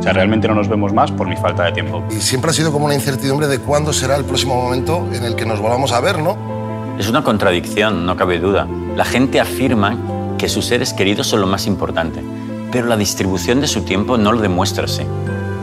[0.00, 2.02] O sea, realmente no nos vemos más por mi falta de tiempo.
[2.10, 5.36] Y siempre ha sido como una incertidumbre de cuándo será el próximo momento en el
[5.36, 6.38] que nos volvamos a ver, ¿no?
[6.98, 8.66] Es una contradicción, no cabe duda.
[8.96, 9.98] La gente afirma
[10.38, 12.22] que sus seres queridos son lo más importante,
[12.72, 15.02] pero la distribución de su tiempo no lo demuestra así.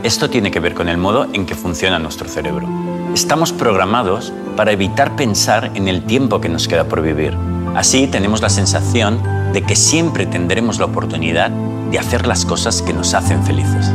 [0.04, 2.68] Esto tiene que ver con el modo en que funciona nuestro cerebro.
[3.12, 7.36] Estamos programados para evitar pensar en el tiempo que nos queda por vivir.
[7.74, 9.20] Así tenemos la sensación
[9.52, 13.90] de que siempre tendremos la oportunidad de hacer las cosas que nos hacen felices.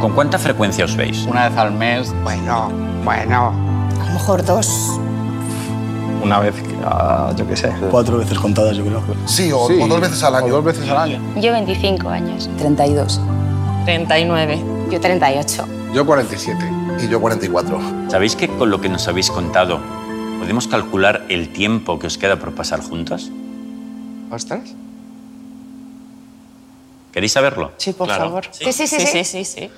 [0.00, 1.24] ¿Con cuánta frecuencia os veis?
[1.26, 2.70] Una vez al mes, Bueno,
[3.04, 3.52] bueno.
[4.00, 4.98] A lo mejor dos.
[6.22, 7.70] una vez, ah, yo qué sé.
[7.90, 9.02] Cuatro veces contadas, yo creo.
[9.26, 10.46] Sí, o, Sí, o dos veces al año.
[10.46, 11.20] O dos veces al año.
[11.36, 12.48] Yo 25 años.
[12.58, 13.20] 32.
[13.84, 14.62] 39.
[14.90, 15.66] Yo 38.
[15.94, 16.72] Yo 47.
[17.02, 17.80] Y yo 44.
[18.08, 19.80] ¿Sabéis que con lo que nos habéis contado
[20.38, 23.30] podemos calcular el tiempo que os queda por pasar juntos?
[24.30, 24.62] ¿Ostras?
[27.12, 27.72] ¿Queréis saberlo?
[27.76, 28.44] Sí, por favor.
[28.50, 28.98] Sí, sí, sí.
[29.00, 29.06] sí.
[29.06, 29.70] sí, sí, sí.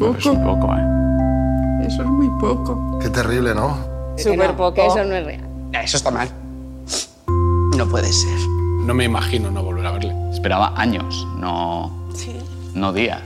[0.00, 0.18] Muy.
[0.18, 1.86] Es un poco, ¿eh?
[1.86, 2.98] Eso es muy poco.
[3.00, 3.76] Qué terrible, ¿no?
[4.16, 4.82] Súper poco.
[4.82, 5.40] Eso no es real.
[5.72, 6.28] Eso está mal.
[7.76, 8.38] No puede ser.
[8.84, 10.14] No me imagino no volver a verle.
[10.32, 11.90] Esperaba años, no,
[12.74, 13.22] no días.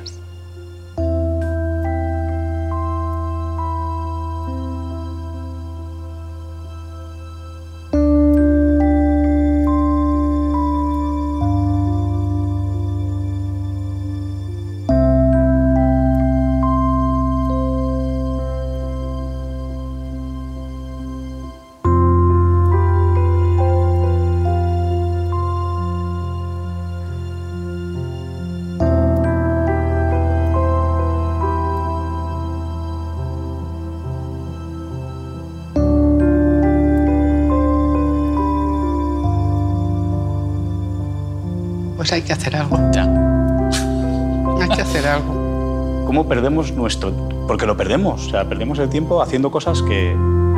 [42.14, 42.78] Hay que hacer algo.
[42.92, 43.04] Ya.
[44.60, 46.04] Hay que hacer algo.
[46.06, 47.12] ¿Cómo perdemos nuestro...?
[47.46, 50.16] Porque lo perdemos, o sea, perdemos el tiempo haciendo cosas que,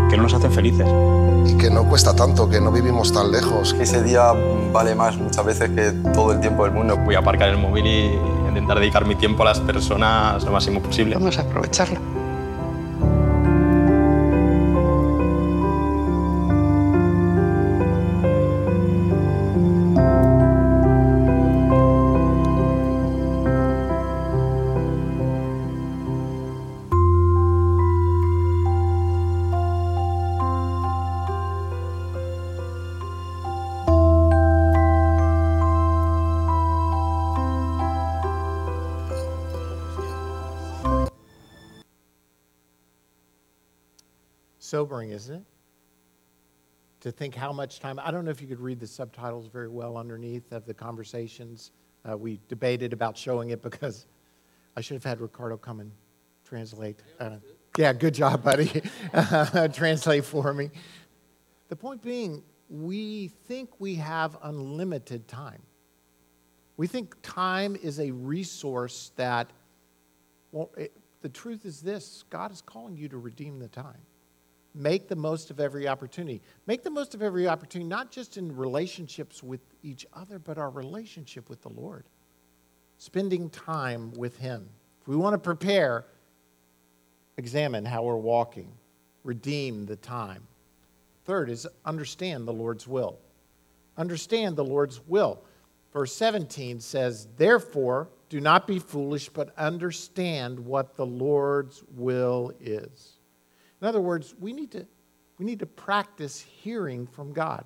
[0.09, 0.87] que no nos hacen felices.
[1.47, 3.75] Y que no cuesta tanto, que no vivimos tan lejos.
[3.81, 4.33] Ese día
[4.73, 6.97] vale más muchas veces que todo el tiempo del mundo.
[6.99, 10.81] Voy a aparcar el móvil y intentar dedicar mi tiempo a las personas lo máximo
[10.81, 11.15] posible.
[11.15, 12.16] Vamos a aprovecharlo.
[47.07, 48.01] To think how much time.
[48.03, 51.71] I don't know if you could read the subtitles very well underneath of the conversations.
[52.05, 54.09] Uh, we debated about showing it because
[54.77, 55.93] I should have had Ricardo come and
[56.45, 56.99] translate.
[57.21, 57.37] Uh,
[57.79, 58.83] yeah, good job, buddy.
[59.73, 60.71] translate for me.
[61.69, 65.63] The point being, we think we have unlimited time.
[66.77, 69.53] We think time is a resource that,
[70.51, 70.91] well, it,
[71.21, 74.03] the truth is this God is calling you to redeem the time.
[74.77, 76.43] Make the most of every opportunity.
[76.67, 80.69] Make the most of every opportunity, not just in relationships with each other, but our
[80.69, 82.05] relationship with the Lord.
[82.99, 84.69] Spending time with Him.
[85.01, 86.05] If we want to prepare,
[87.39, 88.71] examine how we're walking,
[89.25, 90.43] redeem the time.
[91.25, 93.19] Third is understand the Lord's will.
[93.97, 95.43] Understand the Lord's will.
[95.93, 103.16] Verse 17 says, Therefore, do not be foolish, but understand what the Lord's will is.
[103.81, 104.87] In other words, we need to,
[105.39, 107.65] we need to practice hearing from God.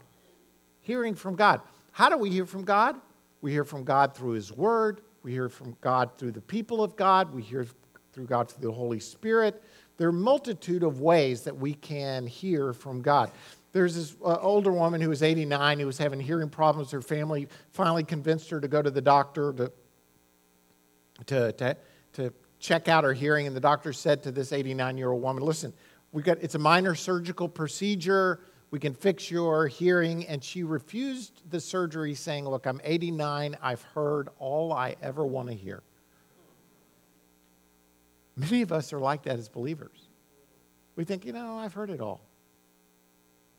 [0.81, 1.61] Hearing from God.
[1.93, 2.97] How do we hear from God?
[3.41, 5.01] We hear from God through His Word.
[5.23, 7.33] We hear from God through the people of God.
[7.33, 7.67] We hear
[8.13, 9.63] through God through the Holy Spirit.
[9.97, 13.31] There are a multitude of ways that we can hear from God.
[13.73, 16.91] There's this uh, older woman who was 89 who was having hearing problems.
[16.91, 19.73] Her family finally convinced her to go to the doctor to,
[21.27, 21.77] to, to,
[22.15, 23.47] to check out her hearing.
[23.47, 25.73] And the doctor said to this 89 year old woman, Listen,
[26.13, 28.41] we got, it's a minor surgical procedure.
[28.71, 30.27] We can fix your hearing.
[30.27, 33.57] And she refused the surgery, saying, Look, I'm 89.
[33.63, 35.83] I've heard all I ever want to hear.
[38.37, 40.09] Many of us are like that as believers.
[40.97, 42.21] We think, you know, I've heard it all.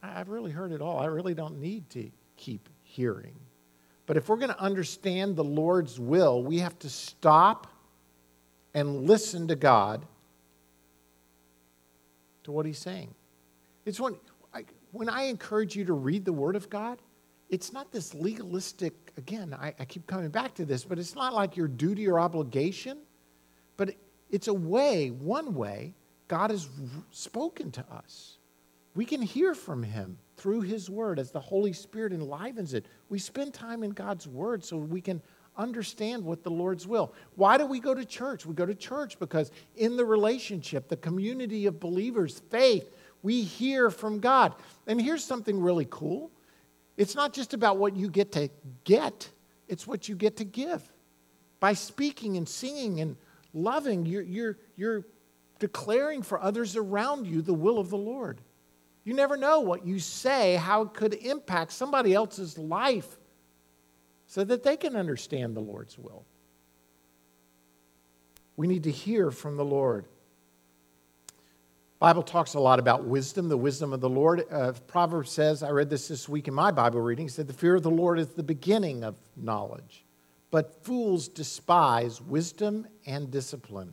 [0.03, 0.99] I've really heard it all.
[0.99, 3.35] I really don't need to keep hearing.
[4.07, 7.67] But if we're going to understand the Lord's will, we have to stop
[8.73, 10.05] and listen to God
[12.43, 13.13] to what He's saying.
[13.85, 14.15] It's when
[14.53, 17.01] I, when I encourage you to read the Word of God,
[17.49, 21.33] it's not this legalistic, again, I, I keep coming back to this, but it's not
[21.33, 22.97] like your duty or obligation,
[23.75, 23.93] but
[24.29, 25.93] it's a way, one way,
[26.27, 26.69] God has
[27.11, 28.37] spoken to us.
[28.95, 32.85] We can hear from Him through His Word as the Holy Spirit enlivens it.
[33.09, 35.21] We spend time in God's Word so we can
[35.61, 37.13] understand what the Lord's will.
[37.35, 38.45] Why do we go to church?
[38.45, 42.93] We go to church because in the relationship, the community of believers, faith,
[43.23, 44.55] we hear from God.
[44.87, 46.31] And here's something really cool
[46.97, 48.49] it's not just about what you get to
[48.83, 49.29] get,
[49.67, 50.83] it's what you get to give.
[51.59, 53.15] By speaking and singing and
[53.53, 55.05] loving, you're, you're, you're
[55.59, 58.41] declaring for others around you the will of the Lord.
[59.03, 63.17] You never know what you say, how it could impact somebody else's life
[64.31, 66.23] so that they can understand the Lord's will.
[68.55, 70.05] We need to hear from the Lord.
[71.99, 74.45] Bible talks a lot about wisdom, the wisdom of the Lord.
[74.49, 77.75] Uh, Proverbs says, I read this this week in my Bible reading, said the fear
[77.75, 80.05] of the Lord is the beginning of knowledge.
[80.49, 83.91] But fools despise wisdom and discipline.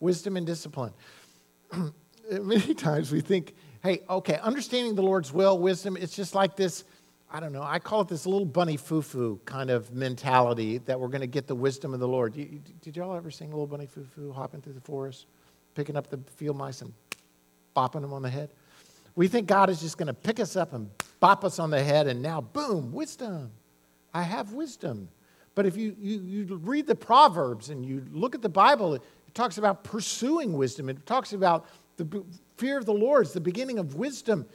[0.00, 0.94] Wisdom and discipline.
[2.32, 3.54] Many times we think,
[3.84, 6.82] hey, okay, understanding the Lord's will, wisdom, it's just like this,
[7.32, 10.98] I don't know, I call it this little bunny foo foo kind of mentality that
[10.98, 12.32] we're going to get the wisdom of the Lord.
[12.34, 15.26] Did y'all ever sing Little Bunny Foo Foo hopping through the forest,
[15.76, 16.92] picking up the field mice and
[17.76, 18.50] bopping them on the head?
[19.14, 21.82] We think God is just going to pick us up and bop us on the
[21.82, 23.52] head, and now, boom, wisdom.
[24.12, 25.08] I have wisdom.
[25.54, 29.02] But if you, you, you read the Proverbs and you look at the Bible, it,
[29.28, 30.88] it talks about pursuing wisdom.
[30.88, 31.66] It talks about
[31.96, 32.24] the
[32.56, 34.46] fear of the Lord is the beginning of wisdom.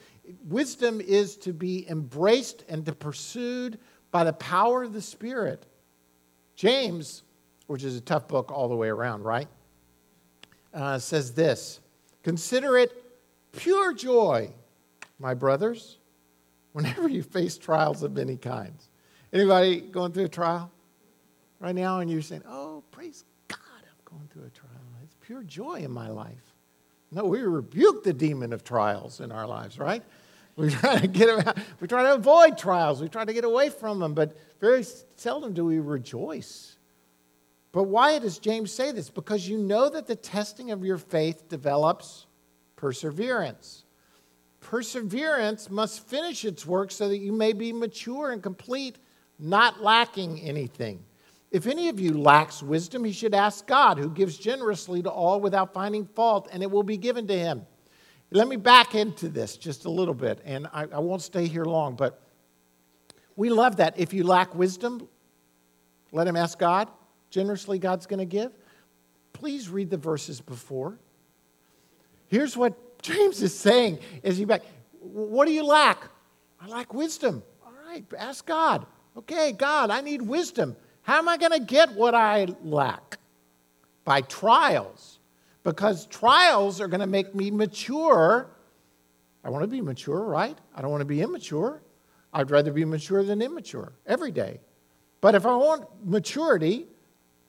[0.47, 3.79] Wisdom is to be embraced and to pursued
[4.11, 5.65] by the power of the Spirit.
[6.55, 7.23] James,
[7.67, 9.47] which is a tough book all the way around, right?
[10.73, 11.79] Uh, says this
[12.23, 12.91] Consider it
[13.51, 14.51] pure joy,
[15.19, 15.97] my brothers,
[16.73, 18.89] whenever you face trials of many kinds.
[19.33, 20.71] Anybody going through a trial?
[21.59, 24.71] right now and you're saying, oh, praise God, I'm going through a trial.
[25.03, 26.54] It's pure joy in my life.
[27.11, 30.03] No, we rebuke the demon of trials in our lives, right?
[30.55, 33.01] We try to get around, we try to avoid trials.
[33.01, 34.85] We try to get away from them, but very
[35.15, 36.77] seldom do we rejoice.
[37.71, 39.09] But why does James say this?
[39.09, 42.25] Because you know that the testing of your faith develops
[42.77, 43.83] perseverance.
[44.61, 48.97] Perseverance must finish its work so that you may be mature and complete,
[49.37, 51.03] not lacking anything.
[51.55, 55.39] If any of you lacks wisdom, he should ask God, who gives generously to all
[55.39, 57.65] without finding fault, and it will be given to him.
[58.29, 61.63] Let me back into this just a little bit, and I, I won't stay here
[61.63, 62.21] long, but
[63.37, 63.97] we love that.
[63.97, 65.07] If you lack wisdom,
[66.11, 66.89] let him ask God.
[67.29, 68.51] Generously, God's going to give.
[69.31, 70.99] Please read the verses before.
[72.27, 74.63] Here's what James is saying as he back.
[74.99, 76.03] What do you lack?
[76.59, 77.43] I lack wisdom.
[77.65, 78.85] All right, ask God.
[79.15, 80.75] Okay, God, I need wisdom.
[81.05, 83.19] How am I going to get what I lack?
[84.05, 85.19] By trials
[85.63, 88.47] because trials are going to make me mature.
[89.43, 90.57] I want to be mature, right?
[90.75, 91.79] I don't want to be immature.
[92.33, 94.59] I'd rather be mature than immature every day.
[95.21, 96.87] But if I want maturity,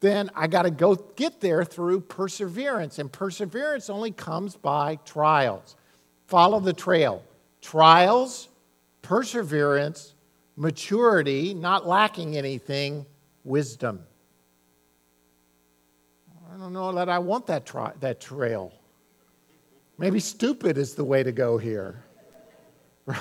[0.01, 2.99] then I got to go get there through perseverance.
[2.99, 5.77] And perseverance only comes by trials.
[6.27, 7.25] Follow the trail.
[7.63, 8.49] Trials,
[9.01, 10.15] perseverance,
[10.57, 13.07] maturity, not lacking anything,
[13.47, 14.01] wisdom.
[16.53, 17.67] I don't know that I want that,
[18.01, 18.73] that trail.
[19.99, 22.03] Maybe stupid is the way to go here.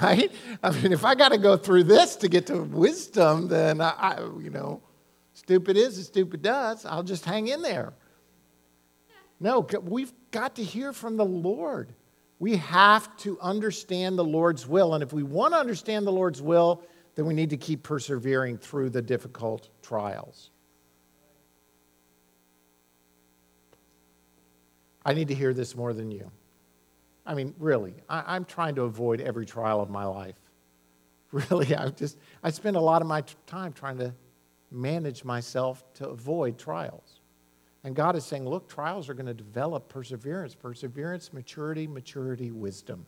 [0.02, 0.32] Right?
[0.64, 3.92] I mean, if I got to go through this to get to wisdom, then I,
[3.92, 4.82] I, you know,
[5.36, 6.88] stupid is as stupid does.
[6.88, 7.94] I'll just hang in there.
[9.40, 11.94] No, we've got to hear from the Lord.
[12.40, 14.96] We have to understand the Lord's will.
[14.96, 16.82] And if we want to understand the Lord's will,
[17.16, 20.52] then we need to keep persevering through the difficult trials.
[25.06, 26.32] I need to hear this more than you.
[27.26, 30.36] I mean, really, I, am trying to avoid every trial of my life.
[31.32, 34.14] Really, I just I spend a lot of my t- time trying to
[34.72, 37.20] manage myself to avoid trials.
[37.84, 43.06] And God is saying, look, trials are going to develop perseverance, perseverance, maturity, maturity, wisdom.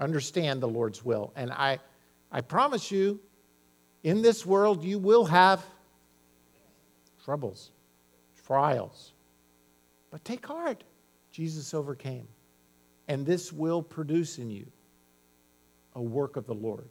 [0.00, 1.32] Understand the Lord's will.
[1.34, 1.78] And I,
[2.32, 3.20] I promise you,
[4.02, 5.62] in this world, you will have
[7.24, 7.70] troubles,
[8.46, 9.12] trials.
[10.10, 10.82] But take heart,
[11.30, 12.26] Jesus overcame.
[13.06, 14.66] And this will produce in you
[15.94, 16.88] a work of the Lord.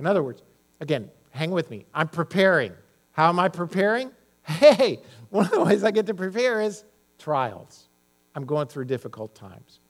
[0.00, 0.42] In other words,
[0.80, 1.86] again, hang with me.
[1.94, 2.72] I'm preparing.
[3.12, 4.10] How am I preparing?
[4.46, 6.84] Hey, one of the ways I get to prepare is
[7.18, 7.88] trials.
[8.34, 9.80] I'm going through difficult times.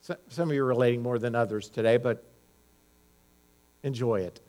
[0.00, 2.29] So, some of you are relating more than others today, but
[3.82, 4.40] enjoy it.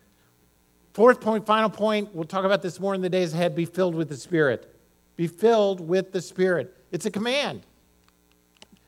[0.94, 3.96] Fourth point, final point, we'll talk about this more in the days ahead be filled
[3.96, 4.76] with the Spirit.
[5.16, 6.76] Be filled with the Spirit.
[6.92, 7.66] It's a command.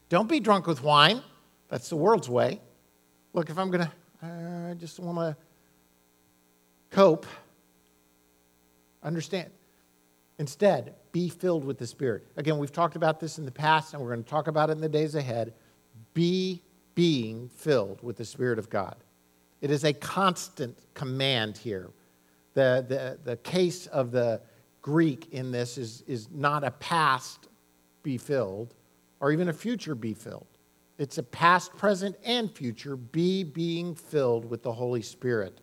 [0.09, 1.21] Don't be drunk with wine.
[1.69, 2.59] That's the world's way.
[3.33, 3.91] Look, if I'm going to,
[4.21, 5.37] uh, I just want to
[6.91, 7.25] cope,
[9.01, 9.49] understand.
[10.39, 12.27] Instead, be filled with the Spirit.
[12.35, 14.73] Again, we've talked about this in the past, and we're going to talk about it
[14.73, 15.53] in the days ahead.
[16.13, 16.61] Be
[16.95, 18.95] being filled with the Spirit of God.
[19.63, 21.89] It is a constant command here.
[22.53, 24.41] The, the, the case of the
[24.81, 27.47] Greek in this is, is not a past
[28.03, 28.75] be filled
[29.21, 30.47] or even a future be filled.
[30.97, 35.61] It's a past, present, and future be being filled with the Holy Spirit.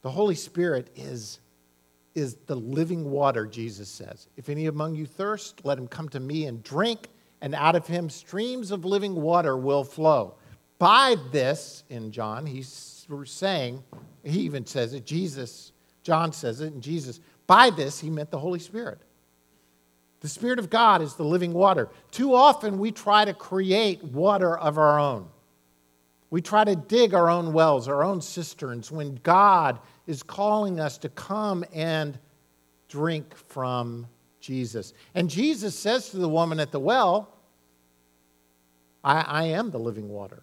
[0.00, 1.40] The Holy Spirit is,
[2.14, 4.28] is the living water, Jesus says.
[4.38, 7.10] If any among you thirst, let him come to me and drink,
[7.42, 10.37] and out of him streams of living water will flow.
[10.78, 13.82] By this, in John, he's saying,
[14.22, 15.72] he even says it, Jesus
[16.08, 18.98] John says it, and Jesus, by this, he meant the Holy Spirit.
[20.20, 21.90] The Spirit of God is the living water.
[22.10, 25.28] Too often, we try to create water of our own.
[26.30, 30.96] We try to dig our own wells, our own cisterns, when God is calling us
[30.96, 32.18] to come and
[32.88, 34.06] drink from
[34.40, 34.94] Jesus.
[35.14, 37.34] And Jesus says to the woman at the well,
[39.04, 40.42] I, I am the living water.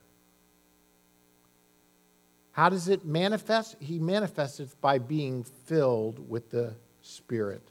[2.55, 3.75] How does it manifest?
[3.81, 7.61] He manifests it by being filled with the Spirit.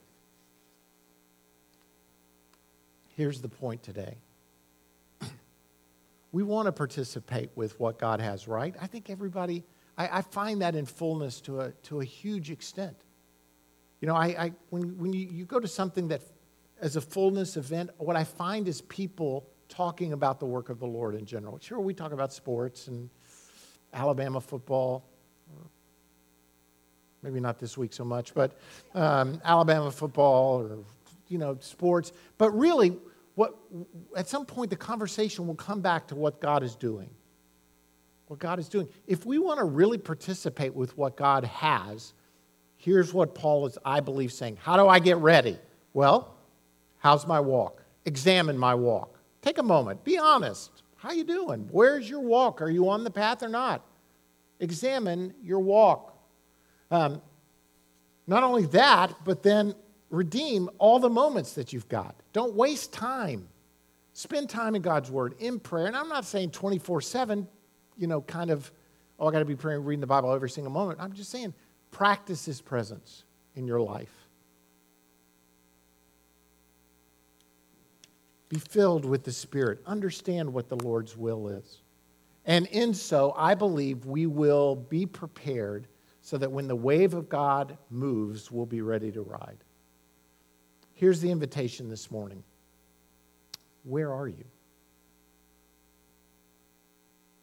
[3.16, 4.18] Here's the point today.
[6.32, 8.74] We want to participate with what God has, right?
[8.78, 9.64] I think everybody,
[9.96, 12.96] I, I find that in fullness to a, to a huge extent.
[14.02, 16.20] You know, I, I, when, when you, you go to something that,
[16.78, 20.86] as a fullness event, what I find is people talking about the work of the
[20.86, 21.58] Lord in general.
[21.58, 23.08] Sure, we talk about sports and
[23.94, 25.04] Alabama football,
[27.22, 28.52] maybe not this week so much, but
[28.94, 30.78] um, Alabama football or,
[31.28, 32.12] you know, sports.
[32.36, 32.96] But really,
[33.34, 33.56] what,
[34.16, 37.08] at some point, the conversation will come back to what God is doing.
[38.26, 38.88] What God is doing.
[39.06, 42.12] If we want to really participate with what God has,
[42.76, 44.58] here's what Paul is, I believe, saying.
[44.60, 45.58] How do I get ready?
[45.92, 46.34] Well,
[46.98, 47.82] how's my walk?
[48.04, 49.18] Examine my walk.
[49.42, 50.04] Take a moment.
[50.04, 50.73] Be honest.
[51.04, 51.68] How you doing?
[51.70, 52.62] Where's your walk?
[52.62, 53.84] Are you on the path or not?
[54.58, 56.16] Examine your walk.
[56.90, 57.20] Um,
[58.26, 59.74] not only that, but then
[60.08, 62.14] redeem all the moments that you've got.
[62.32, 63.46] Don't waste time.
[64.14, 65.88] Spend time in God's Word, in prayer.
[65.88, 67.46] And I'm not saying 24 7,
[67.98, 68.72] you know, kind of,
[69.18, 71.00] oh, I got to be praying, reading the Bible every single moment.
[71.02, 71.52] I'm just saying,
[71.90, 73.24] practice His presence
[73.56, 74.23] in your life.
[78.54, 79.80] Be filled with the Spirit.
[79.84, 81.80] Understand what the Lord's will is.
[82.46, 85.88] And in so, I believe we will be prepared
[86.20, 89.56] so that when the wave of God moves, we'll be ready to ride.
[90.92, 92.44] Here's the invitation this morning
[93.82, 94.44] Where are you?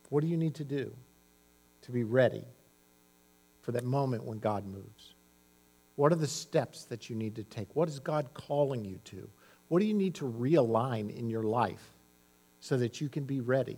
[0.08, 0.96] What do you need to do
[1.82, 2.46] to be ready
[3.60, 5.16] for that moment when God moves?
[5.98, 7.68] What are the steps that you need to take?
[7.76, 9.30] What is God calling you to?
[9.72, 11.94] What do you need to realign in your life
[12.60, 13.78] so that you can be ready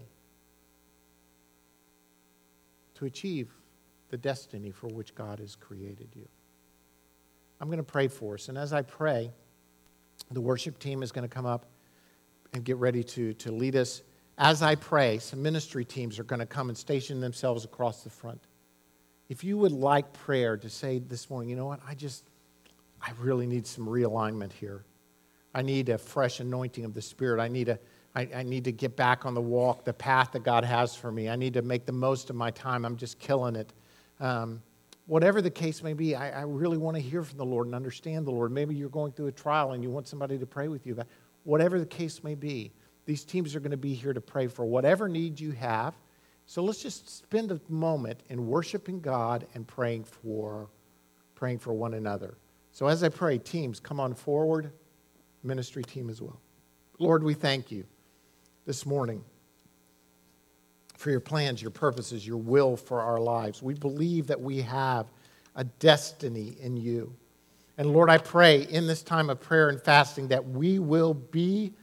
[2.96, 3.52] to achieve
[4.10, 6.28] the destiny for which God has created you?
[7.62, 8.50] I'm going to pray for us.
[8.50, 9.30] And as I pray,
[10.32, 11.68] the worship team is going to come up
[12.54, 14.02] and get ready to, to lead us.
[14.40, 18.10] As I pray, some ministry teams are going to come and station themselves across the
[18.10, 18.42] front.
[19.30, 22.24] If you would like prayer to say this morning, you know what, I just,
[23.00, 24.86] I really need some realignment here.
[25.54, 27.40] I need a fresh anointing of the Spirit.
[27.40, 27.80] I need, a,
[28.16, 31.12] I, I need to get back on the walk, the path that God has for
[31.12, 31.30] me.
[31.30, 32.86] I need to make the most of my time.
[32.86, 33.72] I'm just killing it.
[34.20, 34.62] Um,
[35.06, 37.76] whatever the case may be, I, I, really want to hear from the Lord and
[37.76, 38.52] understand the Lord.
[38.52, 41.08] Maybe you're going through a trial and you want somebody to pray with you about
[41.44, 42.72] whatever the case may be.
[43.06, 45.94] These teams are going to be here to pray for whatever need you have.
[46.46, 50.70] So let's just spend a moment in worshiping God and praying for
[51.36, 52.38] praying for one another.
[52.72, 54.72] So as I pray, teams, come on forward
[55.44, 56.40] ministry team as well.
[57.00, 57.86] Lord, we thank you
[58.66, 59.24] this morning
[60.98, 63.62] for your plans, your purposes, your will for our lives.
[63.62, 65.08] We believe that we have
[65.56, 67.16] a destiny in you.
[67.78, 71.74] And Lord, I pray in this time of prayer and fasting that we will be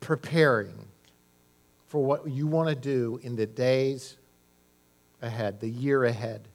[0.00, 0.86] preparing
[1.88, 4.16] for what you want to do in the days
[5.22, 6.46] ahead, the year ahead,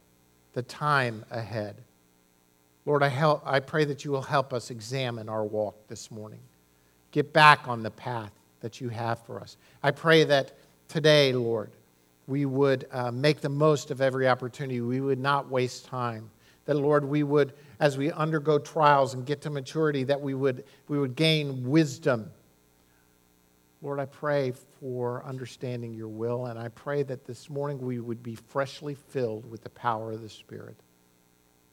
[0.54, 1.82] the time ahead.
[2.86, 6.38] Lord, I, help, I pray that you will help us examine our walk this morning.
[7.10, 8.30] Get back on the path
[8.60, 9.56] that you have for us.
[9.82, 10.52] I pray that
[10.86, 11.72] today, Lord,
[12.28, 14.80] we would uh, make the most of every opportunity.
[14.80, 16.30] We would not waste time.
[16.66, 20.64] That, Lord, we would, as we undergo trials and get to maturity, that we would,
[20.86, 22.30] we would gain wisdom.
[23.82, 28.22] Lord, I pray for understanding your will, and I pray that this morning we would
[28.22, 30.76] be freshly filled with the power of the Spirit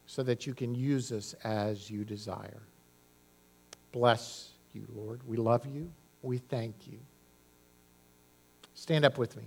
[0.05, 2.63] so that you can use us as you desire.
[3.91, 5.21] Bless you, Lord.
[5.27, 5.91] We love you.
[6.21, 6.99] We thank you.
[8.73, 9.43] Stand up with me,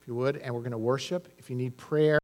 [0.00, 1.32] if you would, and we're going to worship.
[1.38, 2.18] If you need prayer,